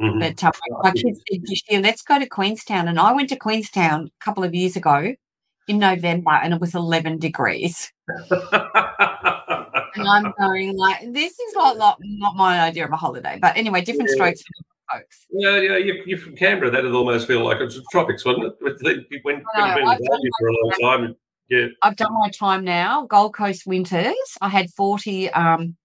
Mm-hmm. 0.00 0.18
But 0.18 0.42
uh, 0.42 0.52
my 0.82 0.90
kids 0.92 1.20
said 1.30 1.42
this 1.44 1.62
year, 1.68 1.80
let's 1.80 2.02
go 2.02 2.18
to 2.18 2.26
Queenstown. 2.26 2.88
And 2.88 2.98
I 2.98 3.12
went 3.12 3.28
to 3.28 3.36
Queenstown 3.36 4.10
a 4.20 4.24
couple 4.24 4.42
of 4.42 4.54
years 4.54 4.74
ago 4.74 5.14
in 5.68 5.78
November 5.78 6.32
and 6.32 6.52
it 6.52 6.60
was 6.60 6.74
11 6.74 7.18
degrees. 7.18 7.92
and 8.30 10.08
I'm 10.08 10.32
going 10.40 10.76
like, 10.76 11.12
this 11.12 11.38
is 11.38 11.54
not, 11.54 11.78
not, 11.78 11.98
not 12.00 12.34
my 12.34 12.60
idea 12.60 12.84
of 12.84 12.92
a 12.92 12.96
holiday. 12.96 13.38
But 13.40 13.56
anyway, 13.56 13.82
different 13.82 14.10
yeah. 14.10 14.14
strokes 14.14 14.42
folks. 14.92 15.26
Yeah, 15.30 15.60
yeah, 15.60 15.76
you, 15.76 16.02
you're 16.06 16.18
from 16.18 16.36
Canberra. 16.36 16.70
That'd 16.70 16.92
almost 16.92 17.26
feel 17.26 17.44
like 17.44 17.60
it's 17.60 17.76
the 17.76 17.84
tropics, 17.90 18.24
wouldn't 18.24 18.46
it? 18.46 18.56
When, 18.60 18.74
when 18.76 18.96
you've 19.10 19.24
been 19.24 19.88
in 19.88 20.30
for 20.38 20.48
a 20.48 20.52
long 20.52 20.72
time. 20.80 21.16
Yeah. 21.48 21.66
I've 21.82 21.96
done 21.96 22.14
my 22.14 22.30
time 22.30 22.64
now. 22.64 23.06
Gold 23.06 23.34
Coast 23.34 23.66
winters. 23.66 24.14
I 24.40 24.48
had 24.48 24.70
40 24.70 25.30
um, 25.30 25.76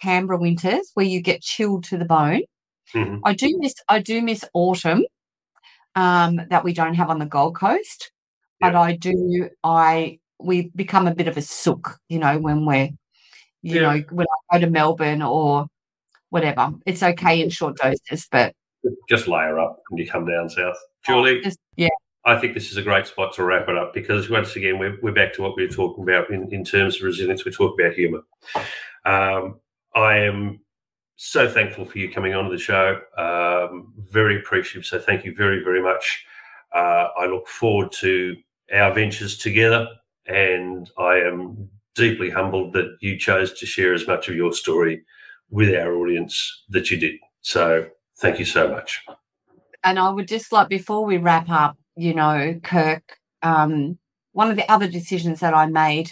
Canberra 0.00 0.38
winters 0.38 0.90
where 0.94 1.06
you 1.06 1.20
get 1.20 1.42
chilled 1.42 1.84
to 1.84 1.98
the 1.98 2.04
bone. 2.04 2.42
Mm-hmm. 2.94 3.18
I 3.24 3.34
do 3.34 3.56
miss 3.58 3.74
I 3.88 4.00
do 4.00 4.22
miss 4.22 4.44
autumn 4.54 5.04
um, 5.94 6.40
that 6.50 6.64
we 6.64 6.72
don't 6.72 6.94
have 6.94 7.10
on 7.10 7.18
the 7.18 7.26
Gold 7.26 7.56
Coast, 7.56 8.12
but 8.60 8.74
I 8.74 8.96
do 8.96 9.48
I 9.64 10.18
we 10.38 10.70
become 10.74 11.06
a 11.06 11.14
bit 11.14 11.28
of 11.28 11.36
a 11.36 11.42
sook, 11.42 11.98
you 12.08 12.18
know, 12.18 12.38
when 12.38 12.64
we're 12.64 12.90
you 13.62 13.80
yeah. 13.80 13.80
know, 13.80 14.04
when 14.10 14.26
I 14.50 14.58
go 14.58 14.64
to 14.64 14.70
Melbourne 14.70 15.22
or 15.22 15.66
whatever. 16.30 16.72
It's 16.86 17.02
okay 17.02 17.40
in 17.40 17.50
short 17.50 17.76
doses, 17.76 18.28
but 18.30 18.54
just 19.08 19.28
layer 19.28 19.58
up 19.58 19.82
when 19.88 19.98
you 19.98 20.08
come 20.08 20.26
down 20.26 20.48
south. 20.48 20.76
Julie, 21.04 21.40
just, 21.42 21.58
yeah. 21.76 21.88
I 22.24 22.38
think 22.38 22.54
this 22.54 22.70
is 22.70 22.76
a 22.76 22.82
great 22.82 23.06
spot 23.06 23.34
to 23.34 23.44
wrap 23.44 23.68
it 23.68 23.76
up 23.76 23.94
because 23.94 24.28
once 24.28 24.56
again, 24.56 24.78
we're, 24.78 24.98
we're 25.00 25.12
back 25.12 25.32
to 25.34 25.42
what 25.42 25.56
we 25.56 25.64
were 25.64 25.72
talking 25.72 26.02
about 26.02 26.30
in, 26.30 26.52
in 26.52 26.64
terms 26.64 26.96
of 26.96 27.02
resilience. 27.02 27.44
We 27.44 27.52
talk 27.52 27.78
about 27.78 27.94
humour. 27.94 28.22
Um, 29.04 29.60
I 29.94 30.18
am 30.18 30.60
so 31.16 31.48
thankful 31.48 31.84
for 31.84 31.98
you 31.98 32.10
coming 32.10 32.34
on 32.34 32.44
to 32.44 32.50
the 32.50 32.58
show. 32.58 33.00
Um, 33.16 33.94
very 34.10 34.38
appreciative. 34.38 34.84
So 34.84 34.98
thank 34.98 35.24
you 35.24 35.34
very, 35.34 35.62
very 35.62 35.82
much. 35.82 36.26
Uh, 36.74 37.08
I 37.18 37.26
look 37.26 37.48
forward 37.48 37.92
to 38.00 38.36
our 38.72 38.92
ventures 38.92 39.38
together, 39.38 39.86
and 40.26 40.90
I 40.98 41.18
am 41.18 41.70
deeply 41.94 42.28
humbled 42.28 42.72
that 42.74 42.96
you 43.00 43.18
chose 43.18 43.58
to 43.60 43.66
share 43.66 43.94
as 43.94 44.06
much 44.06 44.28
of 44.28 44.34
your 44.34 44.52
story 44.52 45.04
with 45.50 45.74
our 45.74 45.94
audience 45.94 46.64
that 46.68 46.90
you 46.90 46.98
did. 46.98 47.16
So 47.40 47.86
thank 48.18 48.38
you 48.38 48.44
so 48.44 48.68
much. 48.68 49.04
And 49.84 49.98
I 49.98 50.10
would 50.10 50.28
just 50.28 50.52
like, 50.52 50.68
before 50.68 51.04
we 51.04 51.16
wrap 51.16 51.48
up, 51.48 51.76
you 51.96 52.14
know, 52.14 52.58
Kirk, 52.62 53.18
um, 53.42 53.98
one 54.32 54.50
of 54.50 54.56
the 54.56 54.70
other 54.70 54.88
decisions 54.88 55.40
that 55.40 55.54
I 55.54 55.66
made 55.66 56.10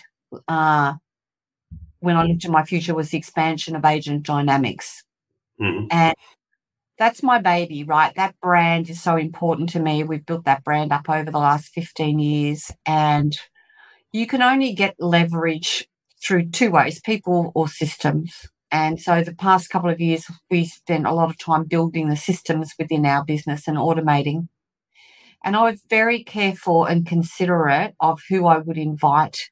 uh, 0.49 0.95
when 1.99 2.17
I 2.17 2.25
looked 2.25 2.45
at 2.45 2.51
my 2.51 2.65
future 2.65 2.95
was 2.95 3.11
the 3.11 3.19
expansion 3.19 3.75
of 3.75 3.85
agent 3.85 4.23
dynamics. 4.25 5.03
Mm-hmm. 5.61 5.87
And 5.91 6.15
that's 6.99 7.23
my 7.23 7.41
baby, 7.41 7.83
right? 7.85 8.15
That 8.15 8.39
brand 8.41 8.89
is 8.89 9.03
so 9.03 9.17
important 9.17 9.71
to 9.71 9.81
me. 9.81 10.05
We've 10.05 10.25
built 10.25 10.45
that 10.45 10.65
brand 10.65 10.93
up 10.93 11.09
over 11.09 11.31
the 11.31 11.39
last 11.39 11.69
15 11.75 12.19
years. 12.19 12.71
And 12.87 13.37
you 14.13 14.27
can 14.27 14.43
only 14.43 14.73
get 14.73 14.95
leverage 14.99 15.89
through 16.23 16.51
two 16.51 16.71
ways 16.71 17.01
people 17.01 17.53
or 17.55 17.69
systems. 17.69 18.49
And 18.75 19.01
so 19.01 19.23
the 19.23 19.33
past 19.33 19.71
couple 19.71 19.89
of 19.89 20.01
years, 20.01 20.27
we 20.51 20.65
spent 20.65 21.07
a 21.07 21.15
lot 21.15 21.31
of 21.31 21.39
time 21.39 21.63
building 21.63 22.09
the 22.09 22.17
systems 22.17 22.75
within 22.77 23.07
our 23.07 23.25
business 23.25 23.69
and 23.69 23.77
automating. 23.77 24.49
And 25.45 25.55
I 25.55 25.71
was 25.71 25.81
very 25.89 26.25
careful 26.25 26.85
and 26.85 27.07
considerate 27.07 27.95
of 28.01 28.21
who 28.29 28.49
I 28.49 28.59
would 28.59 28.77
invite 28.77 29.49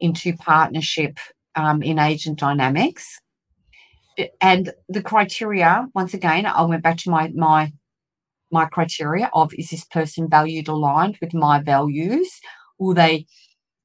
into 0.00 0.36
partnership 0.36 1.18
um, 1.56 1.82
in 1.82 1.98
agent 1.98 2.40
dynamics. 2.40 3.20
And 4.42 4.74
the 4.86 5.02
criteria, 5.02 5.88
once 5.94 6.12
again, 6.12 6.44
I 6.44 6.60
went 6.64 6.82
back 6.82 6.98
to 6.98 7.10
my 7.10 7.32
my 7.34 7.72
my 8.50 8.66
criteria 8.66 9.30
of 9.32 9.54
is 9.54 9.70
this 9.70 9.86
person 9.86 10.28
valued 10.28 10.68
aligned 10.68 11.16
with 11.22 11.32
my 11.32 11.58
values? 11.58 12.30
Will 12.78 12.92
they 12.92 13.24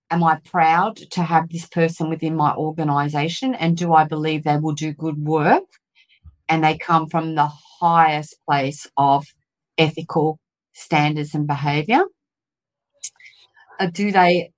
am 0.10 0.24
I 0.24 0.40
proud 0.46 0.98
to 1.12 1.24
have 1.24 1.50
this 1.50 1.68
person 1.68 2.10
within 2.10 2.36
my 2.36 2.54
organization? 2.54 3.56
And 3.56 3.76
do 3.76 3.94
I 3.94 4.06
believe 4.06 4.44
they 4.44 4.58
will 4.58 4.74
do 4.74 4.94
good 4.94 5.18
work? 5.18 5.64
And 6.50 6.64
they 6.64 6.78
come 6.78 7.08
from 7.10 7.36
the 7.36 7.52
highest 7.80 8.38
place 8.46 8.88
of 8.98 9.26
ethical 9.78 10.40
standards 10.74 11.34
and 11.34 11.48
behavior? 11.48 12.04
Uh, 13.80 13.88
do 13.88 14.12
they, 14.12 14.52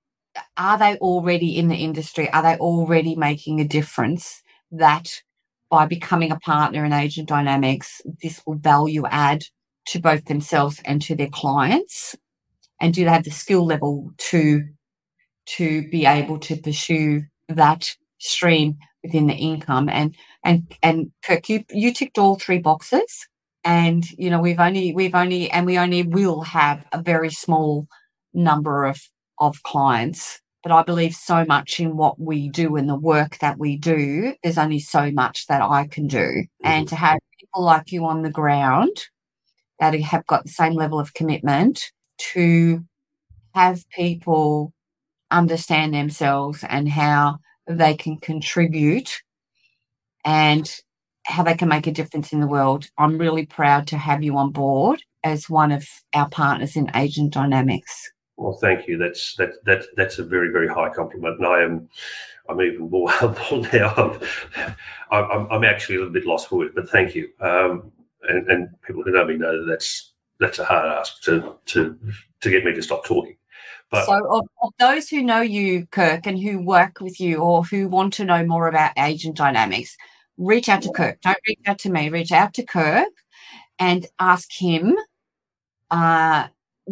are 0.56 0.78
they 0.78 0.96
already 0.96 1.58
in 1.58 1.68
the 1.68 1.76
industry? 1.76 2.30
Are 2.30 2.42
they 2.42 2.56
already 2.56 3.14
making 3.16 3.60
a 3.60 3.68
difference 3.68 4.42
that 4.70 5.22
by 5.70 5.86
becoming 5.86 6.32
a 6.32 6.38
partner 6.38 6.84
in 6.84 6.92
Agent 6.92 7.28
Dynamics, 7.28 8.00
this 8.22 8.42
will 8.46 8.56
value 8.56 9.04
add 9.06 9.44
to 9.86 10.00
both 10.00 10.24
themselves 10.24 10.80
and 10.84 11.02
to 11.02 11.14
their 11.14 11.28
clients? 11.28 12.16
And 12.80 12.94
do 12.94 13.04
they 13.04 13.10
have 13.10 13.24
the 13.24 13.30
skill 13.30 13.66
level 13.66 14.10
to 14.30 14.64
to 15.56 15.88
be 15.88 16.06
able 16.06 16.38
to 16.38 16.56
pursue 16.56 17.22
that 17.48 17.94
stream 18.18 18.78
within 19.02 19.26
the 19.26 19.34
income. 19.34 19.88
And 19.88 20.14
and 20.44 20.72
and 20.82 21.10
Kirk, 21.24 21.48
you 21.48 21.64
you 21.70 21.92
ticked 21.92 22.18
all 22.18 22.36
three 22.36 22.58
boxes. 22.58 23.26
And 23.64 24.10
you 24.12 24.30
know, 24.30 24.40
we've 24.40 24.60
only 24.60 24.94
we've 24.94 25.14
only 25.14 25.50
and 25.50 25.66
we 25.66 25.78
only 25.78 26.02
will 26.02 26.42
have 26.42 26.86
a 26.92 27.02
very 27.02 27.30
small 27.30 27.86
number 28.32 28.84
of 28.84 29.00
of 29.38 29.62
clients. 29.62 30.40
But 30.62 30.72
I 30.72 30.82
believe 30.82 31.14
so 31.14 31.46
much 31.46 31.80
in 31.80 31.96
what 31.96 32.20
we 32.20 32.50
do 32.50 32.76
and 32.76 32.88
the 32.88 32.98
work 32.98 33.38
that 33.38 33.58
we 33.58 33.76
do. 33.76 34.34
There's 34.42 34.58
only 34.58 34.78
so 34.78 35.10
much 35.10 35.46
that 35.46 35.62
I 35.62 35.86
can 35.86 36.06
do. 36.06 36.18
Mm-hmm. 36.18 36.66
And 36.66 36.88
to 36.88 36.96
have 36.96 37.18
people 37.38 37.62
like 37.62 37.92
you 37.92 38.04
on 38.04 38.22
the 38.22 38.30
ground 38.30 39.04
that 39.78 39.94
have 39.94 40.26
got 40.26 40.44
the 40.44 40.50
same 40.50 40.74
level 40.74 41.00
of 41.00 41.14
commitment 41.14 41.90
to 42.34 42.84
have 43.54 43.88
people 43.90 44.74
understand 45.30 45.94
themselves 45.94 46.64
and 46.68 46.88
how 46.88 47.38
they 47.66 47.94
can 47.94 48.18
contribute 48.18 49.22
and 50.24 50.80
how 51.26 51.42
they 51.42 51.54
can 51.54 51.68
make 51.68 51.86
a 51.86 51.92
difference 51.92 52.32
in 52.32 52.40
the 52.40 52.46
world. 52.46 52.88
I'm 52.98 53.18
really 53.18 53.46
proud 53.46 53.86
to 53.88 53.98
have 53.98 54.22
you 54.22 54.36
on 54.36 54.52
board 54.52 55.02
as 55.22 55.48
one 55.48 55.70
of 55.70 55.86
our 56.14 56.28
partners 56.28 56.76
in 56.76 56.90
Agent 56.94 57.32
Dynamics. 57.32 58.10
Well, 58.36 58.54
thank 58.54 58.88
you. 58.88 58.96
That's 58.96 59.34
that 59.36 59.62
that 59.66 59.84
that's 59.96 60.18
a 60.18 60.24
very 60.24 60.50
very 60.50 60.66
high 60.66 60.88
compliment, 60.88 61.38
and 61.38 61.46
I 61.46 61.62
am 61.62 61.88
I'm 62.48 62.60
even 62.62 62.90
more 62.90 63.10
humble 63.10 63.62
now. 63.72 64.18
I'm, 65.10 65.24
I'm, 65.30 65.46
I'm 65.50 65.64
actually 65.64 65.96
a 65.96 65.98
little 65.98 66.14
bit 66.14 66.26
lost 66.26 66.48
for 66.48 66.64
it, 66.64 66.74
but 66.74 66.88
thank 66.88 67.14
you. 67.14 67.28
Um, 67.40 67.92
and, 68.28 68.48
and 68.50 68.82
people 68.82 69.02
who 69.02 69.12
know 69.12 69.26
me 69.26 69.36
know 69.36 69.64
that 69.64 69.70
that's 69.70 70.12
that's 70.38 70.58
a 70.58 70.64
hard 70.64 70.86
ask 70.86 71.22
to 71.22 71.56
to 71.66 71.98
to 72.40 72.50
get 72.50 72.64
me 72.64 72.72
to 72.72 72.82
stop 72.82 73.04
talking. 73.04 73.36
But, 73.90 74.06
so, 74.06 74.12
of, 74.30 74.46
of, 74.62 74.72
those 74.78 75.08
who 75.08 75.22
know 75.22 75.40
you, 75.40 75.86
Kirk, 75.86 76.26
and 76.26 76.38
who 76.38 76.62
work 76.62 77.00
with 77.00 77.20
you 77.20 77.38
or 77.38 77.64
who 77.64 77.88
want 77.88 78.12
to 78.14 78.24
know 78.24 78.44
more 78.44 78.68
about 78.68 78.92
agent 78.96 79.36
dynamics, 79.36 79.96
reach 80.38 80.68
out 80.68 80.82
to 80.82 80.92
Kirk. 80.92 81.20
Don't 81.22 81.36
reach 81.48 81.58
out 81.66 81.78
to 81.80 81.90
me. 81.90 82.08
Reach 82.08 82.30
out 82.30 82.54
to 82.54 82.64
Kirk 82.64 83.08
and 83.78 84.06
ask 84.20 84.52
him. 84.52 84.96
Uh, 85.90 86.46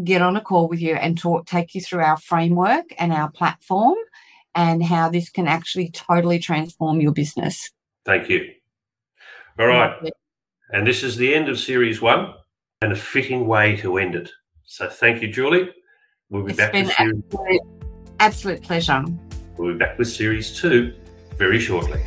get 0.05 0.23
on 0.23 0.37
a 0.37 0.41
call 0.41 0.69
with 0.69 0.81
you 0.81 0.95
and 0.95 1.19
talk, 1.19 1.47
take 1.47 1.75
you 1.75 1.81
through 1.81 2.03
our 2.03 2.17
framework 2.17 2.85
and 2.99 3.13
our 3.13 3.31
platform, 3.31 3.97
and 4.55 4.83
how 4.83 5.09
this 5.09 5.31
can 5.31 5.47
actually 5.47 5.91
totally 5.91 6.39
transform 6.39 7.01
your 7.01 7.13
business. 7.13 7.71
Thank 8.05 8.29
you. 8.29 8.53
All 9.59 9.67
right, 9.67 10.13
and 10.73 10.87
this 10.87 11.03
is 11.03 11.17
the 11.17 11.35
end 11.35 11.49
of 11.49 11.59
series 11.59 12.01
one, 12.01 12.35
and 12.81 12.93
a 12.93 12.97
fitting 12.97 13.47
way 13.47 13.77
to 13.77 13.99
end 13.99 14.15
it. 14.15 14.31
So 14.65 14.89
thank 14.89 15.21
you, 15.23 15.29
Julie. 15.29 15.71
We'll 16.31 16.43
be 16.43 16.51
it's 16.51 16.59
back 16.59 16.73
been 16.73 16.87
with 16.87 16.95
series. 16.95 17.23
Absolute, 17.31 17.61
absolute 18.21 18.63
pleasure. 18.63 19.05
We'll 19.57 19.73
be 19.73 19.79
back 19.79 19.97
with 19.97 20.09
series 20.09 20.55
two 20.55 20.95
very 21.37 21.59
shortly. 21.59 22.03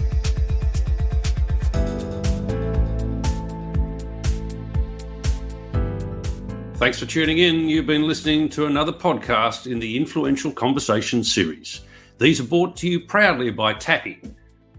Thanks 6.75 6.99
for 6.99 7.05
tuning 7.07 7.39
in. 7.39 7.67
You've 7.67 7.87
been 7.87 8.07
listening 8.07 8.49
to 8.49 8.67
another 8.67 8.91
podcast 8.91 9.71
in 9.71 9.79
the 9.79 9.97
Influential 9.97 10.51
Conversation 10.51 11.23
series. 11.23 11.81
These 12.19 12.39
are 12.39 12.43
brought 12.43 12.75
to 12.77 12.87
you 12.87 12.99
proudly 12.99 13.49
by 13.49 13.73
Tapi, 13.73 14.21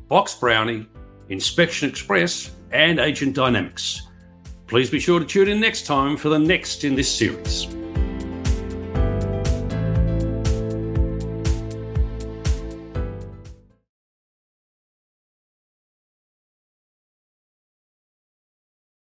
Box 0.06 0.36
Brownie, 0.36 0.86
Inspection 1.30 1.88
Express, 1.88 2.52
and 2.70 3.00
Agent 3.00 3.34
Dynamics. 3.34 4.02
Please 4.68 4.88
be 4.88 5.00
sure 5.00 5.18
to 5.18 5.26
tune 5.26 5.48
in 5.48 5.60
next 5.60 5.84
time 5.84 6.16
for 6.16 6.28
the 6.28 6.38
next 6.38 6.84
in 6.84 6.94
this 6.94 7.10
series. 7.10 7.66